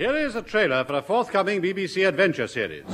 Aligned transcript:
Here 0.00 0.14
is 0.14 0.36
a 0.36 0.42
trailer 0.42 0.84
for 0.84 0.94
a 0.94 1.02
forthcoming 1.02 1.60
BBC 1.60 2.06
adventure 2.06 2.46
series. 2.46 2.84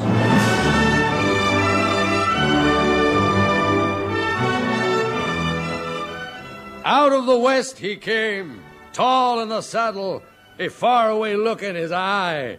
Out 6.83 7.13
of 7.13 7.27
the 7.27 7.39
west 7.39 7.77
he 7.77 7.97
came, 7.97 8.63
tall 8.95 9.41
in 9.41 9.51
the 9.51 9.61
saddle, 9.61 10.23
a 10.59 10.71
faraway 10.71 11.37
look 11.37 11.63
in 11.63 11.75
his 11.75 11.93
eye. 11.93 12.57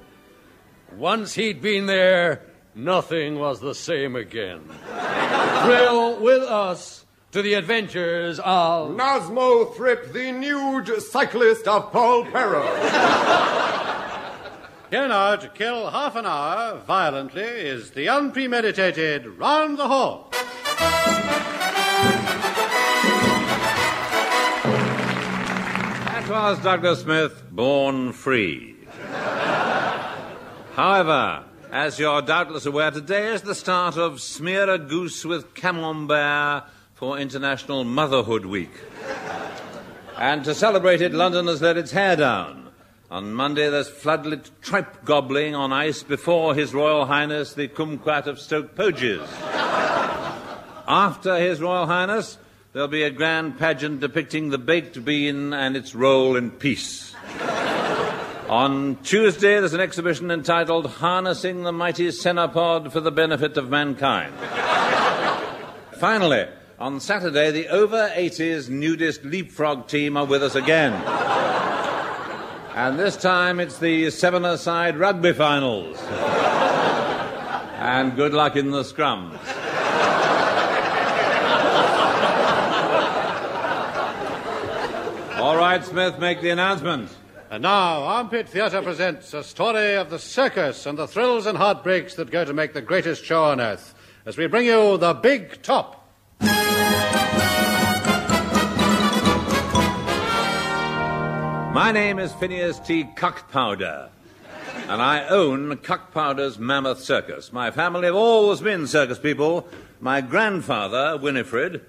Once 0.95 1.33
he'd 1.33 1.59
been 1.59 1.87
there, 1.87 2.43
nothing 2.75 3.39
was 3.39 3.59
the 3.61 3.73
same 3.73 4.15
again. 4.15 4.61
Thrill 5.63 6.19
with 6.19 6.43
us 6.43 7.03
to 7.31 7.41
the 7.41 7.55
adventures 7.55 8.37
of 8.37 8.91
Nasmo 8.91 9.75
Thrip, 9.75 10.13
the 10.13 10.31
nude 10.31 11.01
cyclist 11.01 11.67
of 11.67 11.91
Paul 11.91 12.25
Perro. 12.25 12.61
Here 14.95 15.09
now 15.09 15.35
to 15.35 15.49
kill 15.49 15.91
half 15.91 16.15
an 16.15 16.25
hour 16.25 16.79
violently 16.87 17.43
is 17.43 17.91
the 17.91 18.07
unpremeditated 18.07 19.27
Round 19.27 19.77
the 19.77 19.89
Hall. 19.89 20.29
That 26.05 26.25
was 26.29 26.63
Douglas 26.63 27.01
Smith, 27.01 27.43
born 27.51 28.13
free. 28.13 28.77
However, 30.75 31.43
as 31.73 31.99
you're 31.99 32.21
doubtless 32.21 32.65
aware, 32.65 32.91
today 32.91 33.33
is 33.33 33.41
the 33.41 33.53
start 33.53 33.97
of 33.97 34.21
Smear 34.21 34.69
a 34.69 34.77
Goose 34.79 35.25
with 35.25 35.53
Camembert 35.55 36.63
for 36.93 37.19
International 37.19 37.83
Motherhood 37.83 38.45
Week. 38.45 38.71
And 40.17 40.45
to 40.45 40.55
celebrate 40.55 41.01
it, 41.01 41.13
London 41.13 41.47
has 41.47 41.61
let 41.61 41.75
its 41.75 41.91
hair 41.91 42.15
down. 42.15 42.64
On 43.11 43.31
Monday, 43.35 43.69
there's 43.69 43.89
floodlit 43.89 44.49
tripe 44.63 45.05
gobbling 45.05 45.53
on 45.53 45.71
ice 45.71 46.01
before 46.01 46.55
His 46.55 46.73
Royal 46.73 47.05
Highness 47.05 47.53
the 47.53 47.67
Kumquat 47.67 48.25
of 48.25 48.39
Stoke 48.39 48.75
Poges. 48.75 49.27
After 50.87 51.37
His 51.37 51.61
Royal 51.61 51.85
Highness, 51.85 52.39
there'll 52.73 52.87
be 52.87 53.03
a 53.03 53.11
grand 53.11 53.59
pageant 53.59 53.99
depicting 53.99 54.49
the 54.49 54.57
baked 54.57 55.05
bean 55.05 55.53
and 55.53 55.77
its 55.77 55.93
role 55.93 56.35
in 56.35 56.49
peace. 56.49 57.15
On 58.49 58.95
Tuesday, 59.03 59.59
there's 59.59 59.73
an 59.73 59.81
exhibition 59.81 60.31
entitled 60.31 60.87
Harnessing 60.87 61.61
the 61.61 61.71
Mighty 61.71 62.07
Cenopod 62.07 62.91
for 62.91 63.01
the 63.01 63.11
Benefit 63.11 63.55
of 63.57 63.69
Mankind. 63.69 64.33
Finally, 65.99 66.47
on 66.79 66.99
Saturday, 66.99 67.51
the 67.51 67.67
over 67.67 68.09
80s 68.15 68.67
nudist 68.67 69.23
leapfrog 69.23 69.87
team 69.87 70.17
are 70.17 70.25
with 70.25 70.41
us 70.41 70.55
again. 70.55 70.93
And 72.75 72.99
this 72.99 73.15
time 73.15 73.61
it's 73.61 73.77
the 73.77 74.09
seven 74.09 74.43
a 74.43 74.57
side 74.57 74.97
rugby 74.97 75.31
finals. 75.31 75.97
and 77.79 78.17
good 78.17 78.33
luck 78.33 78.57
in 78.57 78.69
the 78.71 78.81
scrums. 78.81 79.39
All 85.39 85.55
right, 85.55 85.85
Smith, 85.85 86.19
make 86.19 86.41
the 86.41 86.49
announcement. 86.49 87.15
And 87.49 87.63
now, 87.63 88.03
Armpit 88.03 88.49
Theatre 88.49 88.81
presents 88.81 89.33
a 89.33 89.41
story 89.41 89.95
of 89.95 90.09
the 90.09 90.19
circus 90.19 90.85
and 90.85 90.97
the 90.97 91.07
thrills 91.07 91.45
and 91.45 91.57
heartbreaks 91.57 92.15
that 92.15 92.29
go 92.29 92.43
to 92.43 92.51
make 92.51 92.73
the 92.73 92.81
greatest 92.81 93.23
show 93.23 93.45
on 93.45 93.61
earth. 93.61 93.95
As 94.25 94.37
we 94.37 94.47
bring 94.47 94.65
you 94.65 94.97
The 94.97 95.13
Big 95.13 95.61
Top. 95.61 96.04
My 101.75 101.91
name 101.91 102.19
is 102.19 102.31
Phineas 102.31 102.79
T. 102.79 103.03
Cuckpowder, 103.03 104.07
and 104.87 105.01
I 105.01 105.27
own 105.27 105.75
Cuckpowder's 105.75 106.57
Mammoth 106.57 107.01
Circus. 107.01 107.51
My 107.51 107.69
family 107.69 108.05
have 108.05 108.15
always 108.15 108.61
been 108.61 108.87
circus 108.87 109.19
people. 109.19 109.67
My 109.99 110.21
grandfather, 110.21 111.17
Winifred, 111.17 111.81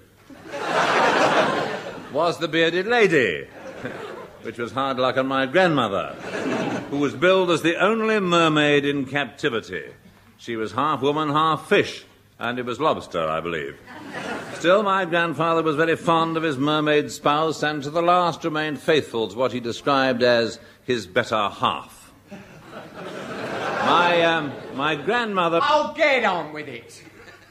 was 2.13 2.39
the 2.39 2.49
bearded 2.49 2.89
lady, 2.89 3.47
which 4.43 4.59
was 4.59 4.73
hard 4.73 4.99
luck 4.99 5.19
on 5.19 5.29
my 5.29 5.47
grandmother, 5.47 6.17
who 6.91 6.99
was 6.99 7.15
billed 7.15 7.53
as 7.53 7.63
the 7.63 7.77
only 7.77 8.19
mermaid 8.19 8.85
in 8.85 9.07
captivity. 9.07 9.85
She 10.37 10.57
was 10.57 10.73
half 10.73 11.01
woman, 11.01 11.29
half 11.29 11.69
fish, 11.69 12.05
and 12.41 12.59
it 12.59 12.67
was 12.67 12.81
lobster, 12.81 13.25
I 13.25 13.41
believe. 13.41 13.79
Still, 14.59 14.83
my 14.83 15.05
grandfather 15.05 15.63
was 15.63 15.77
very 15.77 15.97
fond 15.97 16.39
of 16.39 16.43
his 16.43 16.57
mermaid 16.57 17.13
spouse 17.13 17.63
and 17.63 17.83
to 17.83 17.91
the 17.91 18.01
last 18.01 18.43
remained 18.43 18.81
faithful 18.81 19.29
to 19.29 19.37
what 19.37 19.53
he 19.53 19.61
described 19.61 20.23
as 20.23 20.59
his 20.83 21.07
better 21.07 21.51
half. 21.51 22.11
My, 22.73 24.23
um, 24.23 24.53
my 24.75 24.97
grandmother. 24.97 25.61
Oh, 25.63 25.93
get 25.95 26.25
on 26.25 26.55
with 26.55 26.69
it. 26.69 27.05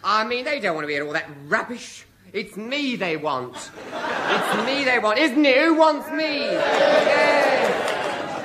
I 0.04 0.26
mean, 0.26 0.46
they 0.46 0.60
don't 0.60 0.74
want 0.74 0.88
to 0.88 0.92
hear 0.92 1.06
all 1.06 1.14
that 1.14 1.30
rubbish. 1.46 2.08
It's 2.34 2.58
me 2.58 2.96
they 2.96 3.18
want. 3.18 3.56
It's 3.56 4.66
me 4.66 4.84
they 4.84 4.98
want, 4.98 5.20
isn't 5.20 5.46
it? 5.46 5.58
Who 5.58 5.76
wants 5.76 6.10
me? 6.12 6.42
Yeah. 6.42 7.68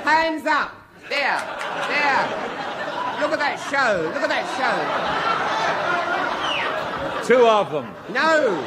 Hands 0.03 0.45
up. 0.45 0.71
There. 1.09 1.41
There. 1.89 2.27
Look 3.21 3.33
at 3.33 3.39
that 3.39 3.57
show. 3.71 4.03
Look 4.13 4.23
at 4.23 4.29
that 4.29 4.45
Two 7.25 7.45
of 7.47 7.71
them. 7.71 7.93
No. 8.09 8.61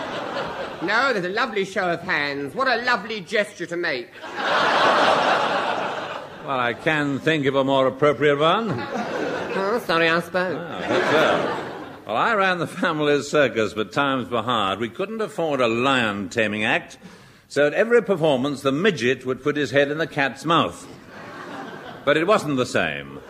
No, 0.83 1.13
there's 1.13 1.25
a 1.25 1.31
lovely 1.31 1.65
show 1.65 1.91
of 1.91 2.01
hands. 2.01 2.55
What 2.55 2.69
a 2.69 2.83
lovely 2.85 3.21
gesture 3.21 3.67
to 3.67 3.77
make. 3.77 4.09
Well, 6.45 6.61
I 6.61 6.75
can 6.75 7.19
think 7.21 7.47
of 7.47 7.55
a 7.55 7.65
more 7.65 7.87
appropriate 7.87 8.39
one. 8.39 8.71
Oh, 9.57 9.83
sorry, 9.87 10.09
I 10.09 10.21
spoke. 10.21 10.59
Oh, 10.59 10.81
that's. 10.81 12.07
Well, 12.07 12.17
I 12.17 12.35
ran 12.35 12.59
the 12.59 12.67
family's 12.67 13.31
circus, 13.31 13.73
but 13.73 13.93
times 13.93 14.29
were 14.29 14.43
hard. 14.43 14.79
We 14.79 14.91
couldn't 14.91 15.23
afford 15.23 15.63
a 15.63 15.69
lion 15.69 16.29
taming 16.29 16.63
act, 16.63 16.99
so 17.49 17.67
at 17.67 17.73
every 17.73 18.03
performance, 18.03 18.61
the 18.61 18.73
midget 18.73 19.25
would 19.25 19.43
put 19.43 19.57
his 19.57 19.71
head 19.71 19.91
in 19.91 19.97
the 19.97 20.07
cat's 20.07 20.45
mouth. 20.45 20.87
But 22.05 22.19
it 22.19 22.27
wasn't 22.27 22.59
the 22.59 22.67
same. 22.67 23.21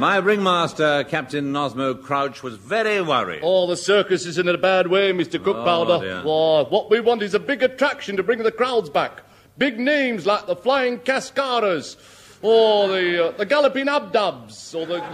My 0.00 0.16
ringmaster, 0.16 1.04
Captain 1.04 1.52
Nosmo 1.52 1.92
Crouch, 2.02 2.42
was 2.42 2.56
very 2.56 3.02
worried. 3.02 3.40
Oh, 3.42 3.66
the 3.66 3.76
circus 3.76 4.24
is 4.24 4.38
in 4.38 4.48
a 4.48 4.56
bad 4.56 4.86
way, 4.86 5.12
Mr. 5.12 5.32
Cook 5.44 5.58
Oh, 5.58 5.62
Powder. 5.64 5.98
dear. 6.02 6.22
Why, 6.22 6.62
what 6.62 6.88
we 6.90 7.00
want 7.00 7.20
is 7.20 7.34
a 7.34 7.38
big 7.38 7.62
attraction 7.62 8.16
to 8.16 8.22
bring 8.22 8.42
the 8.42 8.50
crowds 8.50 8.88
back. 8.88 9.20
Big 9.58 9.78
names 9.78 10.24
like 10.24 10.46
the 10.46 10.56
Flying 10.56 11.00
Cascadas, 11.00 11.96
or 12.40 12.88
the 12.88 13.26
uh, 13.26 13.30
the 13.32 13.44
Galloping 13.44 13.88
Abdabs, 13.88 14.74
or 14.74 14.86
the 14.86 15.04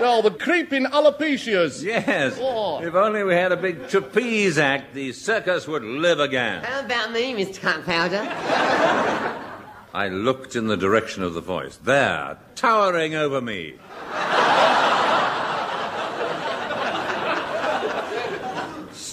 well, 0.00 0.22
the 0.22 0.30
Creeping 0.30 0.84
Alopecias. 0.84 1.82
Yes. 1.82 2.38
Oh. 2.40 2.80
If 2.80 2.94
only 2.94 3.24
we 3.24 3.34
had 3.34 3.50
a 3.50 3.56
big 3.56 3.88
trapeze 3.88 4.58
act, 4.58 4.94
the 4.94 5.10
circus 5.10 5.66
would 5.66 5.82
live 5.82 6.20
again. 6.20 6.62
How 6.62 6.84
about 6.84 7.10
me, 7.10 7.34
Mr. 7.34 7.58
Cuckpowder? 7.58 9.42
I 9.92 10.08
looked 10.08 10.54
in 10.54 10.66
the 10.68 10.76
direction 10.76 11.22
of 11.24 11.32
the 11.34 11.40
voice. 11.40 11.78
There, 11.78 12.36
towering 12.54 13.14
over 13.16 13.40
me. 13.40 13.74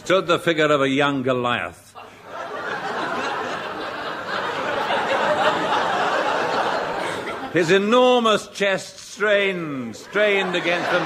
Stood 0.03 0.27
the 0.27 0.37
figure 0.37 0.65
of 0.65 0.81
a 0.81 0.89
young 0.89 1.23
Goliath. 1.23 1.95
His 7.53 7.71
enormous 7.71 8.47
chest 8.47 8.97
strained, 8.97 9.95
strained 9.95 10.55
against 10.55 10.91
them. 10.91 11.03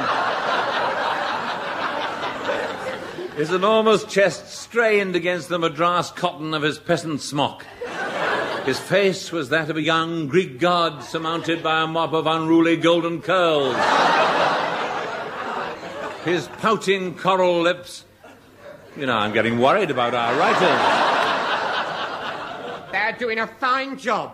His 3.35 3.51
enormous 3.51 4.03
chest 4.05 4.47
strained 4.47 5.15
against 5.15 5.49
the 5.49 5.59
madras 5.59 6.09
cotton 6.09 6.55
of 6.55 6.63
his 6.63 6.79
peasant 6.79 7.21
smock. 7.21 7.67
His 8.65 8.79
face 8.79 9.31
was 9.31 9.49
that 9.49 9.69
of 9.69 9.77
a 9.77 9.81
young 9.81 10.27
Greek 10.27 10.59
god 10.59 11.03
surmounted 11.03 11.61
by 11.61 11.83
a 11.83 11.87
mop 11.87 12.13
of 12.13 12.25
unruly 12.25 12.77
golden 12.77 13.21
curls. 13.21 13.75
His 16.25 16.47
pouting 16.57 17.13
coral 17.13 17.61
lips. 17.61 18.05
You 18.97 19.05
know, 19.05 19.15
I'm 19.15 19.31
getting 19.31 19.59
worried 19.59 19.91
about 19.91 20.15
our 20.15 20.33
writers. 20.39 20.61
They're 22.91 23.15
doing 23.19 23.37
a 23.37 23.45
fine 23.45 23.97
job. 23.99 24.33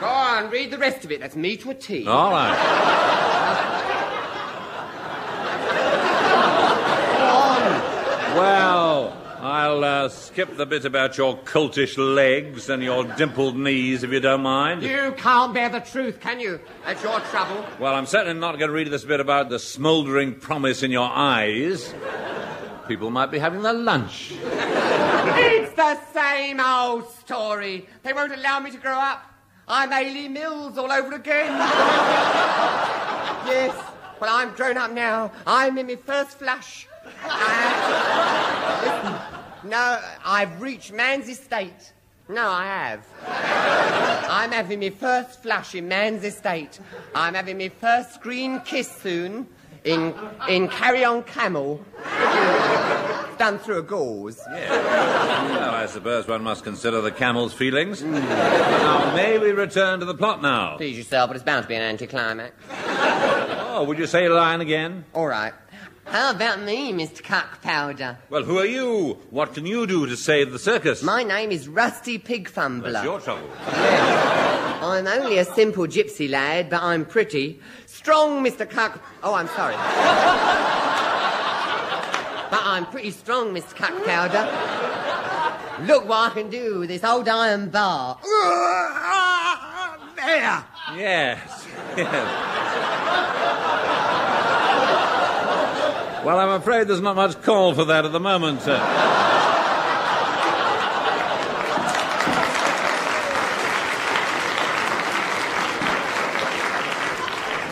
Go 0.00 0.06
on, 0.06 0.50
read 0.50 0.70
the 0.70 0.78
rest 0.78 1.04
of 1.04 1.10
it. 1.10 1.18
That's 1.18 1.34
me 1.34 1.56
to 1.56 1.70
a 1.70 1.74
T. 1.74 2.06
All 2.06 2.30
right. 2.30 2.56
Go 7.18 7.26
on. 7.26 8.36
Well, 8.36 9.16
I'll 9.40 9.82
uh, 9.82 10.08
skip 10.10 10.56
the 10.56 10.64
bit 10.66 10.84
about 10.84 11.18
your 11.18 11.36
cultish 11.38 11.98
legs 11.98 12.70
and 12.70 12.84
your 12.84 13.02
dimpled 13.02 13.56
knees, 13.56 14.04
if 14.04 14.12
you 14.12 14.20
don't 14.20 14.42
mind. 14.42 14.84
You 14.84 15.12
can't 15.16 15.52
bear 15.52 15.70
the 15.70 15.80
truth, 15.80 16.20
can 16.20 16.38
you? 16.38 16.60
That's 16.84 17.02
your 17.02 17.18
trouble. 17.18 17.64
Well, 17.80 17.96
I'm 17.96 18.06
certainly 18.06 18.38
not 18.38 18.60
going 18.60 18.68
to 18.68 18.74
read 18.74 18.88
this 18.90 19.04
bit 19.04 19.18
about 19.18 19.48
the 19.48 19.58
smouldering 19.58 20.36
promise 20.36 20.84
in 20.84 20.92
your 20.92 21.10
eyes. 21.10 21.92
People 22.90 23.10
might 23.12 23.30
be 23.30 23.38
having 23.38 23.62
their 23.62 23.72
lunch. 23.72 24.32
It's 24.32 25.72
the 25.76 25.96
same 26.12 26.58
old 26.58 27.08
story. 27.08 27.86
They 28.02 28.12
won't 28.12 28.34
allow 28.34 28.58
me 28.58 28.72
to 28.72 28.78
grow 28.78 28.98
up. 28.98 29.22
I'm 29.68 29.92
Hayley 29.92 30.26
Mills 30.26 30.76
all 30.76 30.90
over 30.90 31.14
again. 31.14 31.56
yes. 33.46 33.72
Well, 34.20 34.34
I'm 34.34 34.52
grown 34.56 34.76
up 34.76 34.90
now. 34.90 35.30
I'm 35.46 35.78
in 35.78 35.86
my 35.86 35.94
first 35.94 36.40
flush. 36.40 36.88
No, 39.62 40.00
I've 40.24 40.60
reached 40.60 40.92
man's 40.92 41.28
estate. 41.28 41.92
No, 42.28 42.48
I 42.48 42.64
have. 42.64 43.06
I'm 44.28 44.50
having 44.50 44.80
my 44.80 44.90
first 44.90 45.44
flush 45.44 45.76
in 45.76 45.86
man's 45.86 46.24
estate. 46.24 46.80
I'm 47.14 47.34
having 47.34 47.58
my 47.58 47.68
first 47.68 48.20
green 48.20 48.58
kiss 48.62 48.90
soon 48.90 49.46
in 49.84 50.12
in 50.48 50.68
Carry 50.68 51.04
On 51.04 51.22
Camel. 51.22 51.84
Done 53.38 53.58
through 53.58 53.78
a 53.78 53.82
gauze. 53.82 54.38
Yeah. 54.52 54.70
well, 54.70 55.70
I 55.74 55.86
suppose 55.86 56.28
one 56.28 56.42
must 56.42 56.62
consider 56.62 57.00
the 57.00 57.10
camel's 57.10 57.54
feelings. 57.54 58.02
Hmm. 58.02 58.12
Now, 58.12 59.14
may 59.16 59.38
we 59.38 59.52
return 59.52 60.00
to 60.00 60.04
the 60.04 60.14
plot 60.14 60.42
now? 60.42 60.76
Please 60.76 60.98
yourself, 60.98 61.30
but 61.30 61.36
it's 61.36 61.44
bound 61.44 61.62
to 61.62 61.68
be 61.68 61.74
an 61.74 61.80
anticlimax. 61.82 62.52
Oh, 62.70 63.84
would 63.84 63.98
you 63.98 64.06
say 64.06 64.26
a 64.26 64.34
line 64.34 64.60
again? 64.60 65.06
All 65.14 65.26
right. 65.26 65.54
How 66.04 66.32
about 66.32 66.60
me, 66.60 66.92
Mr. 66.92 67.22
Cuckpowder? 67.22 68.18
Well, 68.28 68.42
who 68.42 68.58
are 68.58 68.66
you? 68.66 69.16
What 69.30 69.54
can 69.54 69.64
you 69.64 69.86
do 69.86 70.06
to 70.06 70.16
save 70.16 70.50
the 70.50 70.58
circus? 70.58 71.02
My 71.02 71.22
name 71.22 71.50
is 71.52 71.68
Rusty 71.68 72.18
Pig 72.18 72.50
Fumbler. 72.50 72.92
That's 72.92 73.04
your 73.04 73.20
trouble. 73.20 73.48
I'm 73.68 75.06
only 75.06 75.38
a 75.38 75.44
simple 75.44 75.86
gypsy 75.86 76.28
lad, 76.28 76.68
but 76.68 76.82
I'm 76.82 77.04
pretty. 77.04 77.60
Strong, 77.86 78.44
Mr. 78.44 78.68
Cuck. 78.68 79.00
Oh, 79.22 79.34
I'm 79.34 79.48
sorry. 79.48 79.76
But 82.70 82.74
I'm 82.74 82.86
pretty 82.86 83.10
strong, 83.10 83.52
Mr. 83.52 83.74
Cuckpowder. 83.74 84.46
Look 85.88 86.08
what 86.08 86.30
I 86.30 86.32
can 86.32 86.50
do 86.50 86.78
with 86.78 86.88
this 86.88 87.02
old 87.02 87.28
iron 87.28 87.68
bar. 87.68 88.16
There! 90.14 90.64
Yes. 90.96 91.66
yes. 91.96 91.96
well, 96.24 96.38
I'm 96.38 96.60
afraid 96.60 96.86
there's 96.86 97.00
not 97.00 97.16
much 97.16 97.42
call 97.42 97.74
for 97.74 97.86
that 97.86 98.04
at 98.04 98.12
the 98.12 98.20
moment. 98.20 98.60
Uh, 98.68 98.78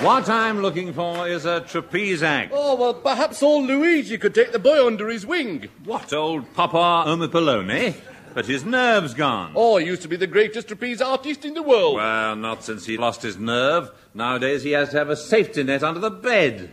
what 0.03 0.29
I'm 0.29 0.61
looking 0.61 0.93
for 0.93 1.27
is 1.27 1.45
a 1.45 1.61
trapeze 1.61 2.23
act. 2.23 2.53
Oh, 2.55 2.77
well, 2.77 2.95
perhaps 2.95 3.43
old 3.43 3.67
Luigi 3.67 4.17
could 4.19 4.35
take 4.35 4.53
the 4.53 4.59
boy 4.59 4.87
under 4.87 5.09
his 5.09 5.27
wing. 5.27 5.69
What, 5.85 6.13
old 6.13 6.53
Papa 6.55 7.05
Omipolone? 7.09 7.95
But 8.35 8.47
his 8.47 8.65
nerve's 8.65 9.15
gone. 9.15 9.53
Oh, 9.57 9.79
he 9.79 9.87
used 9.87 10.03
to 10.03 10.09
be 10.09 10.17
the 10.17 10.27
greatest 10.27 10.69
trapeze 10.69 11.01
artist 11.01 11.45
in 11.45 11.55
the 11.55 11.63
world. 11.63 11.97
Well, 11.97 12.37
not 12.37 12.63
since 12.63 12.87
he 12.87 12.97
lost 12.97 13.23
his 13.23 13.37
nerve. 13.39 13.91
Nowadays 14.15 14.63
he 14.63 14.73
has 14.73 14.91
to 14.91 14.99
have 14.99 15.11
a 15.11 15.17
safety 15.17 15.65
net 15.65 15.83
under 15.83 16.01
the 16.01 16.11
bed. 16.11 16.71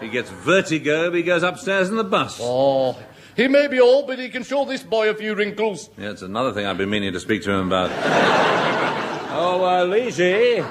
he 0.00 0.08
gets 0.08 0.28
vertigo 0.28 1.08
if 1.08 1.14
he 1.14 1.22
goes 1.22 1.42
upstairs 1.42 1.88
in 1.88 1.96
the 1.96 2.04
bus. 2.04 2.38
Oh, 2.42 2.98
he 3.36 3.48
may 3.48 3.68
be 3.68 3.80
old, 3.80 4.08
but 4.08 4.18
he 4.18 4.28
can 4.28 4.42
show 4.42 4.64
this 4.66 4.82
boy 4.82 5.08
a 5.08 5.14
few 5.14 5.34
wrinkles. 5.34 5.88
Yeah, 5.96 6.10
it's 6.10 6.22
another 6.22 6.52
thing 6.52 6.66
I've 6.66 6.76
been 6.76 6.90
meaning 6.90 7.14
to 7.14 7.20
speak 7.20 7.42
to 7.44 7.52
him 7.52 7.68
about. 7.68 7.90
oh, 9.32 9.64
uh, 9.64 9.84
Lizzie. 9.84 10.62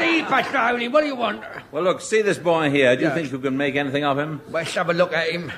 See, 0.00 0.22
Pastroni, 0.22 0.90
what 0.90 1.02
do 1.02 1.06
you 1.08 1.14
want? 1.14 1.42
Well, 1.72 1.82
look, 1.82 2.00
see 2.00 2.22
this 2.22 2.38
boy 2.38 2.70
here. 2.70 2.96
Do 2.96 3.02
you 3.02 3.08
Yes. 3.08 3.14
think 3.16 3.32
you 3.32 3.38
can 3.38 3.54
make 3.56 3.76
anything 3.76 4.02
of 4.02 4.18
him? 4.18 4.40
Let's 4.48 4.74
have 4.74 4.88
a 4.88 4.94
look 4.94 5.12
at 5.12 5.28
him. 5.30 5.52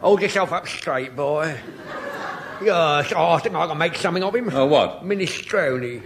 Hold 0.00 0.22
yourself 0.22 0.52
up 0.52 0.68
straight, 0.68 1.16
boy. 1.16 1.56
Yes, 2.62 3.12
oh, 3.16 3.32
I 3.32 3.38
think 3.40 3.56
I 3.56 3.66
can 3.66 3.76
make 3.76 3.96
something 3.96 4.22
of 4.22 4.32
him. 4.34 4.48
Oh, 4.54 4.66
what? 4.66 5.04
Minestrone. 5.04 6.02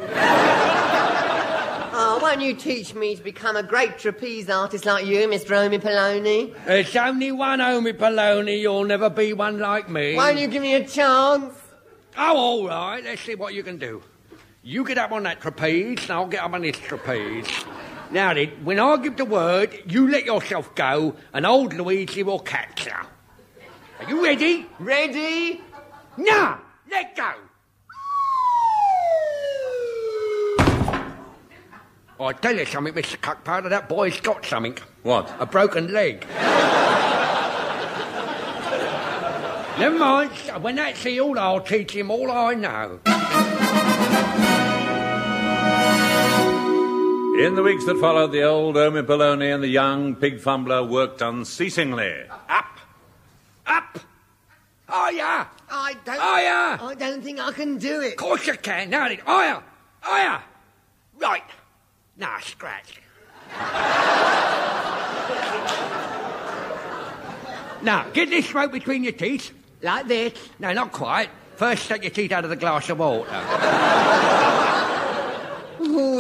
Ah, 1.94 2.16
oh, 2.16 2.18
won't 2.22 2.40
you 2.40 2.54
teach 2.54 2.94
me 2.94 3.16
to 3.16 3.22
become 3.22 3.54
a 3.56 3.62
great 3.62 3.98
trapeze 3.98 4.48
artist 4.48 4.86
like 4.86 5.04
you, 5.04 5.28
Mr. 5.28 5.52
Omi 5.54 5.78
Poloni? 5.78 6.54
There's 6.64 6.96
only 6.96 7.32
one 7.32 7.60
Omi 7.60 7.92
Poloni, 7.92 8.60
you'll 8.60 8.84
never 8.84 9.10
be 9.10 9.34
one 9.34 9.58
like 9.58 9.90
me. 9.90 10.16
Won't 10.16 10.38
you 10.38 10.46
give 10.48 10.62
me 10.62 10.74
a 10.74 10.86
chance? 10.86 11.54
Oh, 12.16 12.66
all 12.66 12.66
right, 12.66 13.04
let's 13.04 13.20
see 13.22 13.34
what 13.34 13.52
you 13.52 13.62
can 13.62 13.76
do. 13.76 14.02
You 14.64 14.84
get 14.84 14.96
up 14.96 15.10
on 15.10 15.24
that 15.24 15.40
trapeze, 15.40 16.04
and 16.04 16.12
I'll 16.12 16.26
get 16.26 16.44
up 16.44 16.52
on 16.52 16.62
this 16.62 16.78
trapeze. 16.78 17.48
Now 18.12 18.32
then, 18.32 18.50
when 18.62 18.78
I 18.78 18.96
give 18.98 19.16
the 19.16 19.24
word, 19.24 19.76
you 19.88 20.08
let 20.08 20.24
yourself 20.24 20.72
go, 20.76 21.16
and 21.32 21.44
old 21.44 21.74
Luigi 21.74 22.22
will 22.22 22.38
catch 22.38 22.86
you. 22.86 22.92
Are 22.92 24.08
you 24.08 24.22
ready? 24.22 24.66
Ready? 24.78 25.60
Now, 26.16 26.60
let 26.88 27.16
go. 27.16 27.32
Oh, 32.20 32.26
I 32.26 32.32
tell 32.34 32.56
you 32.56 32.64
something, 32.64 32.94
Mr. 32.94 33.16
Cuckpowder, 33.16 33.68
that 33.70 33.88
boy's 33.88 34.20
got 34.20 34.44
something. 34.46 34.78
What? 35.02 35.28
A 35.40 35.46
broken 35.46 35.92
leg. 35.92 36.24
Never 39.76 39.98
mind. 39.98 40.30
When 40.60 40.76
that's 40.76 41.02
healed, 41.02 41.36
I'll 41.36 41.60
teach 41.60 41.96
him 41.96 42.12
all 42.12 42.30
I 42.30 42.54
know. 42.54 43.00
In 47.38 47.54
the 47.54 47.62
weeks 47.62 47.86
that 47.86 47.98
followed, 47.98 48.30
the 48.30 48.42
old 48.42 48.76
Omi 48.76 49.00
Omipolone 49.00 49.54
and 49.54 49.62
the 49.62 49.68
young 49.68 50.14
pig 50.14 50.38
fumbler 50.38 50.84
worked 50.84 51.22
unceasingly. 51.22 52.24
Up. 52.48 52.78
Up. 53.66 53.98
Oh, 54.88 55.08
yeah. 55.08 55.46
I 55.70 55.94
don't. 56.04 56.18
Oh, 56.20 56.38
yeah. 56.38 56.86
I 56.86 56.94
don't 56.94 57.22
think 57.22 57.40
I 57.40 57.52
can 57.52 57.78
do 57.78 58.02
it. 58.02 58.12
Of 58.12 58.16
course 58.16 58.46
you 58.46 58.54
can. 58.54 58.90
Now 58.90 59.08
then. 59.08 59.18
Higher. 59.24 59.62
Higher. 60.00 60.42
Right. 61.18 61.42
Now, 62.18 62.38
scratch. 62.40 63.00
now, 67.82 68.06
get 68.12 68.28
this 68.28 68.46
smoke 68.46 68.72
between 68.72 69.04
your 69.04 69.14
teeth. 69.14 69.52
Like 69.80 70.06
this. 70.06 70.34
No, 70.58 70.74
not 70.74 70.92
quite. 70.92 71.30
First, 71.56 71.88
take 71.88 72.02
your 72.02 72.10
teeth 72.10 72.32
out 72.32 72.44
of 72.44 72.50
the 72.50 72.56
glass 72.56 72.90
of 72.90 72.98
water. 72.98 74.50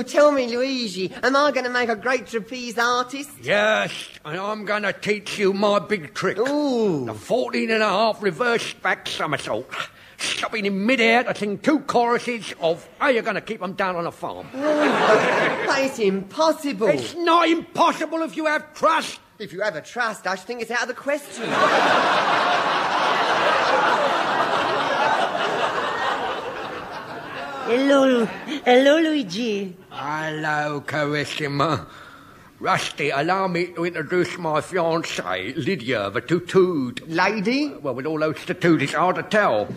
Tell 0.02 0.32
me, 0.32 0.46
Luigi, 0.54 1.12
am 1.22 1.36
I 1.36 1.50
going 1.52 1.64
to 1.64 1.70
make 1.70 1.88
a 1.88 1.96
great 1.96 2.26
trapeze 2.26 2.78
artist? 2.78 3.30
yes, 3.40 3.92
and 4.24 4.38
I'm 4.38 4.64
going 4.64 4.82
to 4.82 4.92
teach 4.92 5.38
you 5.38 5.52
my 5.52 5.78
big 5.78 6.14
trick. 6.14 6.38
Ooh. 6.38 7.06
The 7.06 7.14
14 7.14 7.70
and 7.70 7.82
a 7.82 7.88
half 7.88 8.22
reverse 8.22 8.72
back 8.74 9.08
somersault. 9.08 9.70
Stopping 10.18 10.66
in 10.66 10.86
midair 10.86 11.24
to 11.24 11.34
sing 11.34 11.58
two 11.58 11.80
choruses 11.80 12.54
of 12.60 12.88
How 13.00 13.08
You 13.08 13.22
Gonna 13.22 13.40
Keep 13.40 13.60
'Em 13.60 13.72
Down 13.72 13.96
on 13.96 14.06
a 14.06 14.12
Farm. 14.12 14.46
It's 15.84 15.98
impossible. 15.98 16.86
It's 16.88 17.14
not 17.16 17.48
impossible 17.48 18.22
if 18.22 18.36
you 18.36 18.46
have 18.46 18.72
trust. 18.74 19.18
If 19.40 19.52
you 19.52 19.62
have 19.62 19.74
a 19.74 19.80
trust, 19.80 20.26
I 20.28 20.36
should 20.36 20.46
think 20.46 20.62
it's 20.62 20.70
out 20.70 20.82
of 20.82 20.88
the 20.88 20.94
question. 20.94 21.42
Hello, 27.72 28.26
hello, 28.66 28.98
Luigi. 29.00 29.74
Hello, 29.88 30.82
Carissima. 30.82 31.86
Rusty, 32.60 33.08
allow 33.08 33.48
me 33.48 33.68
to 33.68 33.86
introduce 33.86 34.36
my 34.36 34.60
fiancée, 34.60 35.56
Lydia 35.56 36.10
the 36.10 36.20
Tattooed. 36.20 37.00
Lady? 37.08 37.68
Well, 37.80 37.94
with 37.94 38.04
all 38.04 38.18
those 38.18 38.44
tattoos, 38.44 38.82
it's 38.82 38.92
hard 38.92 39.16
to 39.16 39.22
tell. 39.22 39.68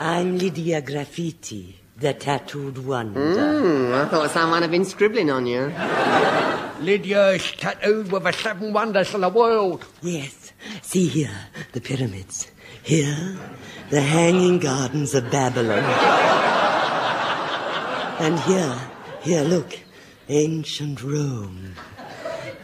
I'm 0.00 0.36
Lydia 0.36 0.82
Graffiti, 0.82 1.78
the 1.96 2.12
tattooed 2.12 2.76
wonder. 2.76 3.22
Hmm, 3.22 3.94
I 3.94 4.04
thought 4.10 4.30
someone 4.32 4.60
had 4.60 4.70
been 4.70 4.84
scribbling 4.84 5.30
on 5.30 5.46
you. 5.46 5.72
Lydia 6.84 7.28
is 7.30 7.52
tattooed 7.52 8.12
with 8.12 8.24
the 8.24 8.32
seven 8.32 8.74
wonders 8.74 9.14
of 9.14 9.22
the 9.22 9.30
world. 9.30 9.86
Yes, 10.02 10.52
see 10.82 11.06
here, 11.08 11.38
the 11.72 11.80
pyramids. 11.80 12.50
Here, 12.82 13.38
the 13.88 14.02
hanging 14.02 14.58
gardens 14.58 15.14
of 15.14 15.30
Babylon. 15.30 16.45
And 18.18 18.38
here, 18.40 18.78
here, 19.20 19.42
look, 19.42 19.78
ancient 20.28 21.02
Rome. 21.02 21.74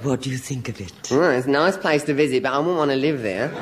What 0.03 0.23
do 0.23 0.31
you 0.31 0.39
think 0.39 0.69
of 0.69 0.81
it? 0.81 0.93
Well, 1.11 1.31
it's 1.31 1.47
a 1.47 1.51
nice 1.51 1.77
place 1.77 2.03
to 2.05 2.15
visit, 2.15 2.43
but 2.43 2.53
I 2.53 2.59
wouldn't 2.59 2.77
want 2.77 2.91
to 2.91 2.97
live 2.97 3.23
there. 3.23 3.49
Here. 3.49 3.57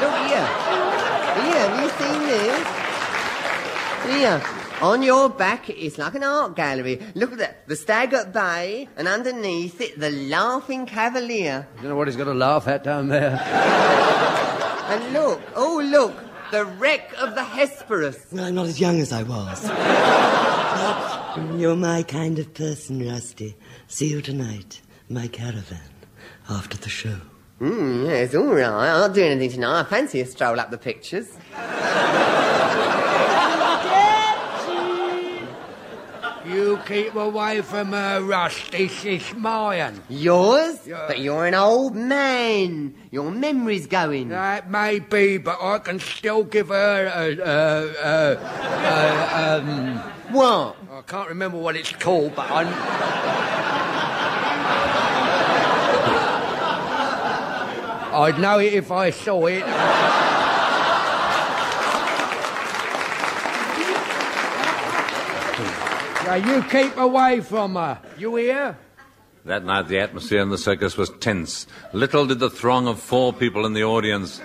Look 0.00 0.14
here. 0.28 0.46
Here, 1.40 1.64
have 1.68 1.82
you 1.82 1.88
seen 1.98 2.18
this? 2.28 4.20
Here. 4.20 4.42
On 4.82 5.00
your 5.00 5.28
back, 5.28 5.70
it's 5.70 5.96
like 5.96 6.16
an 6.16 6.24
art 6.24 6.56
gallery. 6.56 7.00
Look 7.14 7.32
at 7.32 7.38
that. 7.38 7.68
The 7.68 7.76
stag 7.76 8.12
at 8.14 8.32
bay, 8.32 8.88
and 8.96 9.06
underneath 9.06 9.80
it, 9.80 9.98
the 9.98 10.10
laughing 10.10 10.86
cavalier. 10.86 11.68
You 11.80 11.88
know 11.88 11.94
what 11.96 12.08
he's 12.08 12.16
got 12.16 12.24
to 12.24 12.34
laugh 12.34 12.66
at 12.66 12.82
down 12.82 13.08
there? 13.08 13.40
And 14.88 15.12
look, 15.12 15.40
oh, 15.54 15.80
look, 15.82 16.14
the 16.52 16.64
wreck 16.66 17.12
of 17.18 17.34
the 17.34 17.42
Hesperus. 17.42 18.26
Well, 18.30 18.44
I'm 18.44 18.54
not 18.54 18.66
as 18.66 18.78
young 18.78 19.00
as 19.00 19.10
I 19.10 19.22
was. 19.22 19.64
You're 21.58 21.74
my 21.76 22.02
kind 22.02 22.38
of 22.38 22.52
person, 22.52 23.08
Rusty. 23.08 23.56
See 23.88 24.10
you 24.10 24.20
tonight, 24.20 24.82
my 25.08 25.28
caravan, 25.28 25.80
after 26.50 26.76
the 26.76 26.90
show. 26.90 27.16
Hmm, 27.58 28.04
yeah, 28.04 28.12
it's 28.12 28.34
all 28.34 28.54
right. 28.54 28.66
I'll 28.66 29.12
do 29.12 29.24
anything 29.24 29.50
tonight. 29.50 29.80
I 29.80 29.84
fancy 29.84 30.20
a 30.20 30.26
stroll 30.26 30.60
up 30.60 30.70
the 30.70 30.78
pictures. 30.78 31.28
You 36.44 36.80
keep 36.86 37.14
away 37.14 37.60
from 37.62 37.92
her, 37.92 38.20
Rusty. 38.20 38.88
She's 38.88 39.32
mine. 39.34 40.02
Yours? 40.08 40.84
Yeah. 40.86 41.04
But 41.06 41.20
you're 41.20 41.46
an 41.46 41.54
old 41.54 41.94
man. 41.94 42.94
Your 43.12 43.30
memory's 43.30 43.86
going. 43.86 44.30
That 44.30 44.68
may 44.68 44.98
be, 44.98 45.38
but 45.38 45.62
I 45.62 45.78
can 45.78 46.00
still 46.00 46.42
give 46.42 46.68
her 46.68 47.06
a, 47.06 47.38
a, 47.38 47.86
a, 48.02 48.36
a 49.54 49.58
um, 49.58 49.98
What? 50.34 50.76
I 50.90 51.02
can't 51.02 51.28
remember 51.28 51.58
what 51.58 51.76
it's 51.76 51.92
called, 51.92 52.34
but 52.34 52.50
I. 52.50 53.48
I'd 58.12 58.38
know 58.38 58.58
it 58.58 58.74
if 58.74 58.90
I 58.90 59.10
saw 59.10 59.46
it. 59.46 59.62
Now 66.32 66.54
you 66.54 66.62
keep 66.62 66.96
away 66.96 67.40
from 67.40 67.74
her. 67.74 68.00
You 68.16 68.36
hear? 68.36 68.78
That 69.44 69.66
night, 69.66 69.88
the 69.88 69.98
atmosphere 69.98 70.40
in 70.40 70.48
the 70.48 70.56
circus 70.56 70.96
was 70.96 71.10
tense. 71.20 71.66
Little 71.92 72.24
did 72.24 72.38
the 72.38 72.48
throng 72.48 72.88
of 72.88 72.98
four 72.98 73.34
people 73.34 73.66
in 73.66 73.74
the 73.74 73.84
audience 73.84 74.40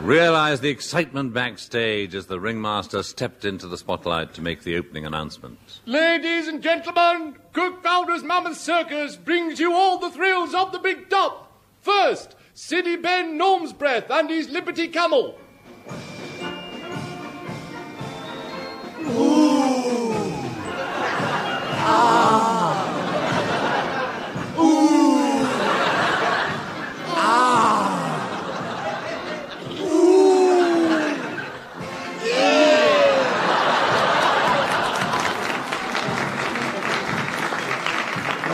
realize 0.00 0.58
the 0.58 0.68
excitement 0.68 1.32
backstage 1.32 2.16
as 2.16 2.26
the 2.26 2.40
ringmaster 2.40 3.04
stepped 3.04 3.44
into 3.44 3.68
the 3.68 3.78
spotlight 3.78 4.34
to 4.34 4.42
make 4.42 4.64
the 4.64 4.76
opening 4.76 5.06
announcement. 5.06 5.82
Ladies 5.86 6.48
and 6.48 6.60
gentlemen, 6.60 7.36
Cuckpowder's 7.52 8.24
Mammoth 8.24 8.56
Circus 8.56 9.14
brings 9.14 9.60
you 9.60 9.72
all 9.72 10.00
the 10.00 10.10
thrills 10.10 10.52
of 10.52 10.72
the 10.72 10.80
big 10.80 11.08
top. 11.08 11.62
First, 11.80 12.34
City 12.54 12.96
Ben 12.96 13.38
Gnome's 13.38 13.72
Breath 13.72 14.10
and 14.10 14.28
his 14.28 14.48
Liberty 14.48 14.88
Camel. 14.88 15.38
Ah. 21.88 22.16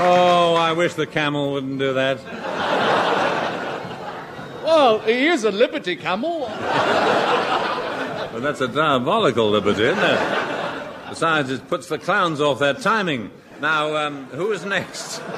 Oh, 0.04 0.54
I 0.54 0.72
wish 0.72 0.94
the 0.94 1.06
camel 1.06 1.52
wouldn't 1.52 1.78
do 1.78 1.94
that. 1.94 2.18
Well, 4.64 4.98
he 5.00 5.28
is 5.28 5.44
a 5.44 5.50
Liberty 5.50 5.96
Camel. 5.96 6.50
But 8.32 8.40
that's 8.40 8.60
a 8.60 8.68
diabolical 8.68 9.50
liberty, 9.50 9.84
isn't 9.84 10.02
it? 10.02 10.41
Besides, 11.12 11.50
it 11.50 11.68
puts 11.68 11.88
the 11.88 11.98
clowns 11.98 12.40
off 12.40 12.58
their 12.58 12.72
timing. 12.72 13.30
Now, 13.60 13.94
um, 13.96 14.24
who 14.28 14.50
is 14.50 14.64
next? 14.64 15.20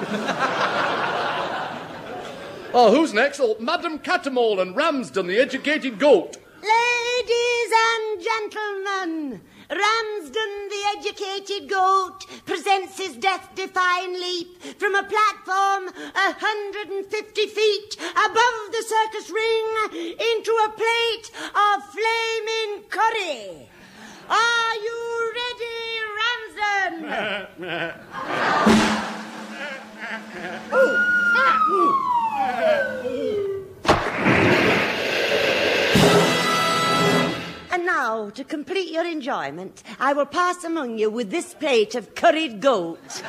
Oh, 2.76 2.90
who's 2.90 3.14
next? 3.14 3.38
Oh, 3.38 3.54
Madam 3.61 4.00
Catamall 4.00 4.61
and 4.61 4.75
Ramsden, 4.75 5.28
the 5.28 5.38
educated 5.38 6.00
goat. 6.00 6.37
Ladies 6.61 7.71
and 7.93 8.21
gentlemen, 8.21 9.40
Ramsden 9.71 10.69
the 10.69 10.83
educated 10.99 11.71
goat 11.71 12.25
presents 12.47 12.99
his 12.99 13.16
death-defying 13.16 14.14
leap 14.14 14.61
from 14.78 14.97
a 14.97 15.04
platform 15.04 15.88
a 16.16 16.33
150 16.33 17.47
feet 17.47 17.97
above 18.00 18.59
the 18.73 18.85
circus 18.87 19.31
ring 19.31 20.16
into 20.35 20.50
a 20.64 20.73
plate 20.75 21.31
of 21.54 21.85
flaming 21.95 22.83
curry. 22.90 23.69
Are 24.28 24.75
you 24.76 25.33
ready, 25.35 26.00
Ramsden? 26.19 27.04
And 37.73 37.85
now, 37.85 38.31
to 38.31 38.45
complete 38.45 38.90
your 38.93 39.04
enjoyment, 39.04 39.83
I 39.99 40.12
will 40.12 40.26
pass 40.26 40.64
among 40.64 40.99
you 40.99 41.11
with 41.11 41.31
this 41.31 41.54
plate 41.54 41.95
of 41.95 42.14
curried 42.14 42.61
goat. 42.61 43.23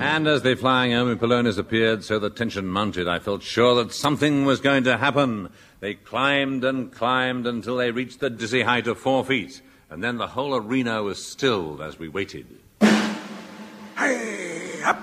And 0.00 0.26
as 0.26 0.40
the 0.40 0.54
flying 0.54 0.92
Omipolones 0.92 1.58
appeared, 1.58 2.04
so 2.04 2.18
the 2.18 2.30
tension 2.30 2.66
mounted. 2.66 3.06
I 3.06 3.18
felt 3.18 3.42
sure 3.42 3.74
that 3.74 3.92
something 3.92 4.46
was 4.46 4.58
going 4.58 4.84
to 4.84 4.96
happen. 4.96 5.50
They 5.80 5.92
climbed 5.92 6.64
and 6.64 6.90
climbed 6.90 7.46
until 7.46 7.76
they 7.76 7.90
reached 7.90 8.20
the 8.20 8.30
dizzy 8.30 8.62
height 8.62 8.86
of 8.86 8.98
four 8.98 9.26
feet. 9.26 9.60
And 9.90 10.02
then 10.02 10.16
the 10.16 10.28
whole 10.28 10.56
arena 10.56 11.02
was 11.02 11.22
stilled 11.22 11.82
as 11.82 11.98
we 11.98 12.08
waited. 12.08 12.46
Hey, 12.80 14.82
up. 14.84 14.98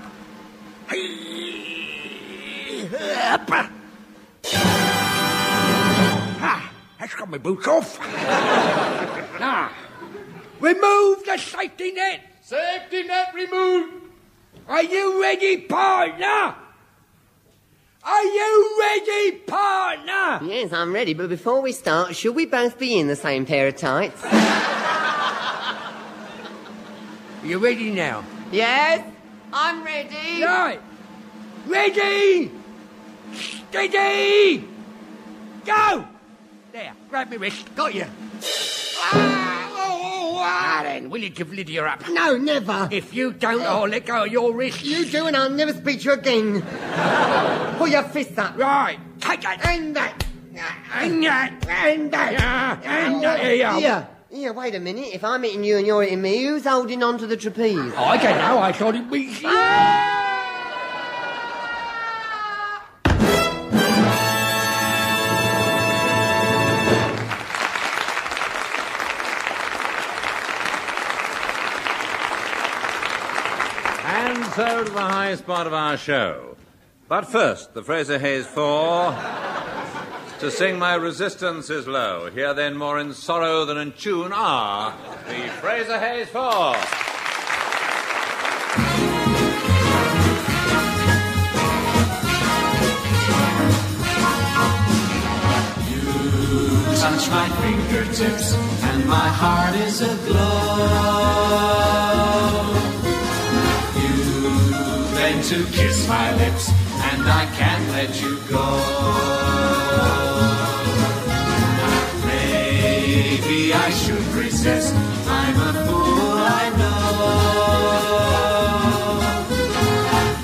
Hey, 0.90 2.90
up. 3.30 3.50
Ah, 6.42 6.72
that's 7.00 7.14
got 7.14 7.30
my 7.30 7.38
boots 7.38 7.68
off. 7.68 8.00
now, 9.40 9.70
remove 10.60 11.24
the 11.24 11.38
safety 11.38 11.92
net. 11.92 12.22
Safety 12.42 13.04
net 13.04 13.32
removed. 13.36 13.97
Are 14.68 14.84
you 14.84 15.22
ready, 15.22 15.58
partner? 15.58 16.56
Are 18.04 18.24
you 18.24 18.78
ready, 18.80 19.38
partner? 19.40 20.40
Yes, 20.46 20.74
I'm 20.74 20.94
ready, 20.94 21.14
but 21.14 21.30
before 21.30 21.62
we 21.62 21.72
start, 21.72 22.16
should 22.16 22.36
we 22.36 22.46
both 22.46 22.78
be 22.78 23.00
in 23.00 23.08
the 23.08 23.16
same 23.16 23.46
pair 23.46 23.68
of 23.68 23.78
tights? 23.78 24.22
You 27.44 27.60
ready 27.60 27.92
now? 27.92 28.26
yes, 28.52 29.08
I'm 29.54 29.84
ready. 29.84 30.44
Right. 30.44 30.82
Ready. 31.66 32.52
Steady. 33.34 34.68
Go. 35.66 36.06
There, 36.74 36.94
grab 37.10 37.30
me 37.30 37.38
wrist. 37.38 37.74
Got 37.76 37.94
you. 37.94 38.06
Ah, 38.98 39.37
ah, 40.40 40.82
then. 40.84 41.10
Will 41.10 41.22
you 41.22 41.30
give 41.30 41.52
Lydia 41.52 41.86
up? 41.86 42.08
No, 42.10 42.38
never. 42.38 42.90
If 42.92 43.14
you 43.14 43.34
don't, 43.34 43.62
I'll 43.62 43.88
let 43.88 44.06
go 44.06 44.26
of 44.26 44.32
your 44.32 44.54
wrist. 44.54 44.84
You 44.84 45.06
do, 45.06 45.28
and 45.28 45.36
I'll 45.36 45.50
never 45.50 45.74
speak 45.74 46.02
to 46.02 46.06
you 46.06 46.12
again. 46.14 46.62
Put 47.78 47.90
your 47.90 48.04
fists 48.04 48.38
up. 48.38 48.58
Right. 48.58 49.00
Take 49.20 49.42
that. 49.42 49.66
And 49.66 49.96
that. 49.96 50.26
And 50.94 51.24
that. 51.24 51.66
And 51.68 52.12
that. 52.12 52.84
And 52.86 53.24
that. 53.24 53.40
Here 53.40 53.54
you 53.54 53.64
are. 53.64 53.80
Here, 53.80 54.08
here, 54.30 54.54
wait 54.54 54.76
a 54.76 54.80
minute. 54.80 55.10
If 55.14 55.24
I'm 55.24 55.44
hitting 55.44 55.64
you 55.64 55.78
and 55.78 55.88
you're 55.88 56.04
hitting 56.04 56.22
me, 56.22 56.44
who's 56.44 56.66
holding 56.66 57.04
on 57.04 57.18
to 57.20 57.28
the 57.28 57.38
trapeze? 57.38 57.78
I 57.78 58.18
don't 58.18 58.38
know. 58.38 58.60
I 58.60 58.72
thought 58.72 58.96
it 58.96 59.08
was 59.08 59.42
you. 59.42 60.14
To 74.78 74.84
the 74.84 75.02
highest 75.02 75.48
part 75.48 75.66
of 75.66 75.74
our 75.74 75.98
show. 75.98 76.56
But 77.08 77.26
first, 77.26 77.74
the 77.74 77.82
Fraser 77.82 78.20
Hayes 78.20 78.46
Four. 78.46 79.12
to 80.40 80.52
sing 80.52 80.78
My 80.78 80.94
Resistance 80.94 81.72
is 81.72 81.88
Low. 81.88 82.30
Here 82.30 82.54
then, 82.54 82.78
more 82.78 83.00
in 83.00 83.12
sorrow 83.14 83.66
than 83.66 83.80
in 83.80 83.94
tune, 83.94 84.32
are 84.32 84.94
the 85.28 85.50
Fraser 85.62 85.98
Hayes 85.98 86.30
Four. 86.30 86.76
touch 97.02 97.30
my 97.32 97.50
fingertips, 97.62 98.54
and 98.54 99.08
my 99.08 99.28
heart 99.28 99.76
is 99.76 100.02
aglow. 100.02 101.07
You 105.38 105.44
to 105.44 105.64
kiss 105.72 106.08
my 106.08 106.36
lips, 106.36 106.70
and 107.12 107.22
I 107.30 107.46
can't 107.58 107.90
let 107.92 108.22
you 108.22 108.40
go. 108.50 108.66
Maybe 112.26 113.72
I 113.72 113.90
should 113.92 114.28
resist. 114.34 114.96
I'm 115.28 115.56
a 115.56 115.74
fool, 115.86 116.40
I 116.42 116.70
know. 116.80 117.04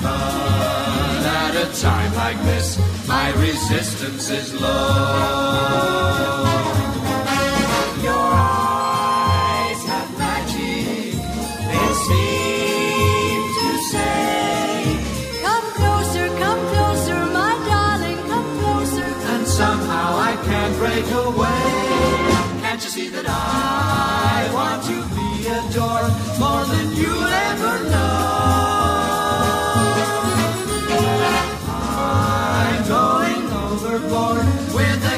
But 0.03 1.25
at 1.41 1.55
a 1.55 1.67
time 1.81 2.13
like 2.15 2.39
this, 2.43 2.77
my 3.07 3.31
resistance 3.41 4.29
is 4.29 4.53
low. 4.53 5.93
Can't 20.93 21.11
away. 21.11 21.63
Can't 22.61 22.83
you 22.83 22.89
see 22.89 23.09
that 23.09 23.25
I 23.27 24.49
want 24.53 24.83
to 24.89 24.97
be 25.17 25.47
adored? 25.47 26.13
more 26.39 26.65
than 26.65 26.87
you'll 26.99 27.33
ever 27.49 27.75
know. 27.91 28.33
I'm 31.69 32.87
going 32.97 33.43
overboard 33.65 34.45
with 34.77 35.12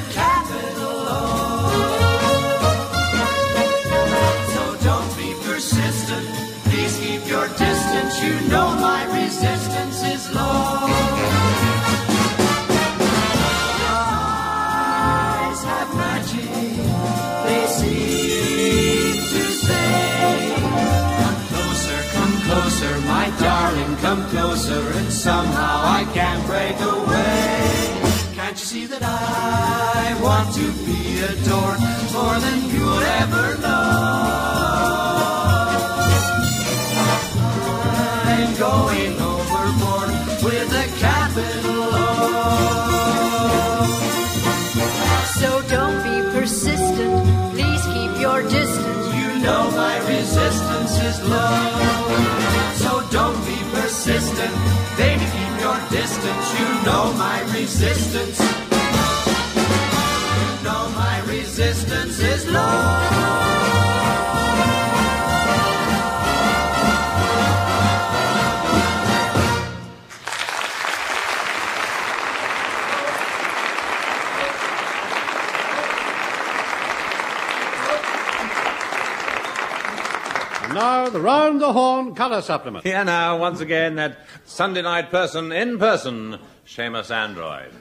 round 81.26 81.60
the 81.60 81.74
Horne 81.74 82.14
colour 82.14 82.42
supplement. 82.42 82.86
Here 82.86 83.04
now, 83.04 83.38
once 83.38 83.60
again, 83.60 83.96
that 83.96 84.20
Sunday 84.46 84.84
night 84.84 85.10
person 85.10 85.52
in 85.52 85.80
person, 85.80 86.38
Seamus 86.68 87.10
Android. 87.10 87.72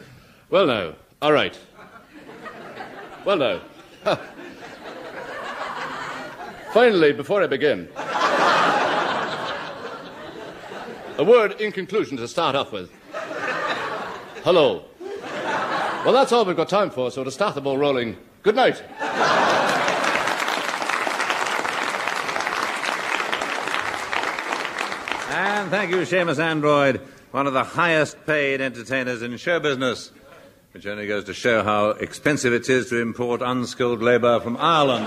Well, 0.48 0.66
no. 0.66 0.94
All 1.20 1.32
right. 1.32 1.58
Well, 3.26 3.36
no. 3.36 3.60
Finally, 6.72 7.12
before 7.12 7.42
I 7.42 7.46
begin, 7.46 7.88
a 11.18 11.24
word 11.24 11.60
in 11.60 11.70
conclusion 11.70 12.16
to 12.16 12.26
start 12.26 12.56
off 12.56 12.72
with. 12.72 12.90
Hello. 14.42 14.84
Well, 16.04 16.12
that's 16.12 16.32
all 16.32 16.46
we've 16.46 16.56
got 16.56 16.70
time 16.70 16.90
for, 16.90 17.10
so 17.10 17.22
to 17.24 17.30
start 17.30 17.54
the 17.54 17.60
ball 17.60 17.76
rolling, 17.76 18.16
good 18.42 18.56
night. 18.56 18.82
And 25.34 25.68
thank 25.68 25.90
you, 25.90 25.96
Seamus 26.02 26.38
Android, 26.38 27.00
one 27.32 27.48
of 27.48 27.54
the 27.54 27.64
highest 27.64 28.24
paid 28.24 28.60
entertainers 28.60 29.20
in 29.20 29.36
show 29.36 29.58
business, 29.58 30.12
which 30.70 30.86
only 30.86 31.08
goes 31.08 31.24
to 31.24 31.34
show 31.34 31.64
how 31.64 31.88
expensive 31.90 32.52
it 32.52 32.68
is 32.68 32.88
to 32.90 33.02
import 33.02 33.42
unskilled 33.42 34.00
labour 34.00 34.38
from 34.38 34.56
Ireland. 34.56 35.06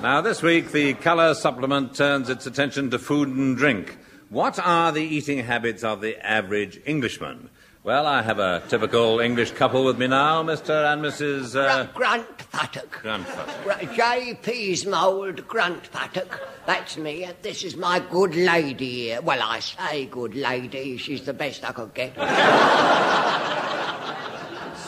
Now, 0.00 0.20
this 0.20 0.40
week, 0.40 0.70
the 0.70 0.94
colour 0.94 1.34
supplement 1.34 1.96
turns 1.96 2.30
its 2.30 2.46
attention 2.46 2.92
to 2.92 2.98
food 3.00 3.26
and 3.26 3.56
drink. 3.56 3.98
What 4.28 4.60
are 4.60 4.92
the 4.92 5.02
eating 5.02 5.40
habits 5.40 5.82
of 5.82 6.00
the 6.00 6.16
average 6.24 6.80
Englishman? 6.86 7.50
Well, 7.84 8.06
I 8.06 8.22
have 8.22 8.38
a 8.38 8.62
typical 8.68 9.18
English 9.18 9.50
couple 9.52 9.84
with 9.84 9.98
me 9.98 10.06
now, 10.06 10.44
Mr. 10.44 10.92
and 10.92 11.02
Mrs. 11.02 11.56
Uh, 11.56 11.86
Grunt 11.92 12.28
Puttock. 12.52 13.02
Grandfather. 13.02 13.52
Gra- 13.64 13.96
J.P.'s 13.96 14.86
mould 14.86 15.48
Gruntfuttock. 15.48 16.38
That's 16.64 16.96
me. 16.96 17.28
This 17.42 17.64
is 17.64 17.76
my 17.76 17.98
good 17.98 18.36
lady 18.36 19.06
here. 19.08 19.20
Well, 19.20 19.40
I 19.42 19.58
say 19.58 20.06
good 20.06 20.36
lady. 20.36 20.96
She's 20.96 21.22
the 21.22 21.32
best 21.32 21.68
I 21.68 21.72
could 21.72 21.92
get. 21.92 22.16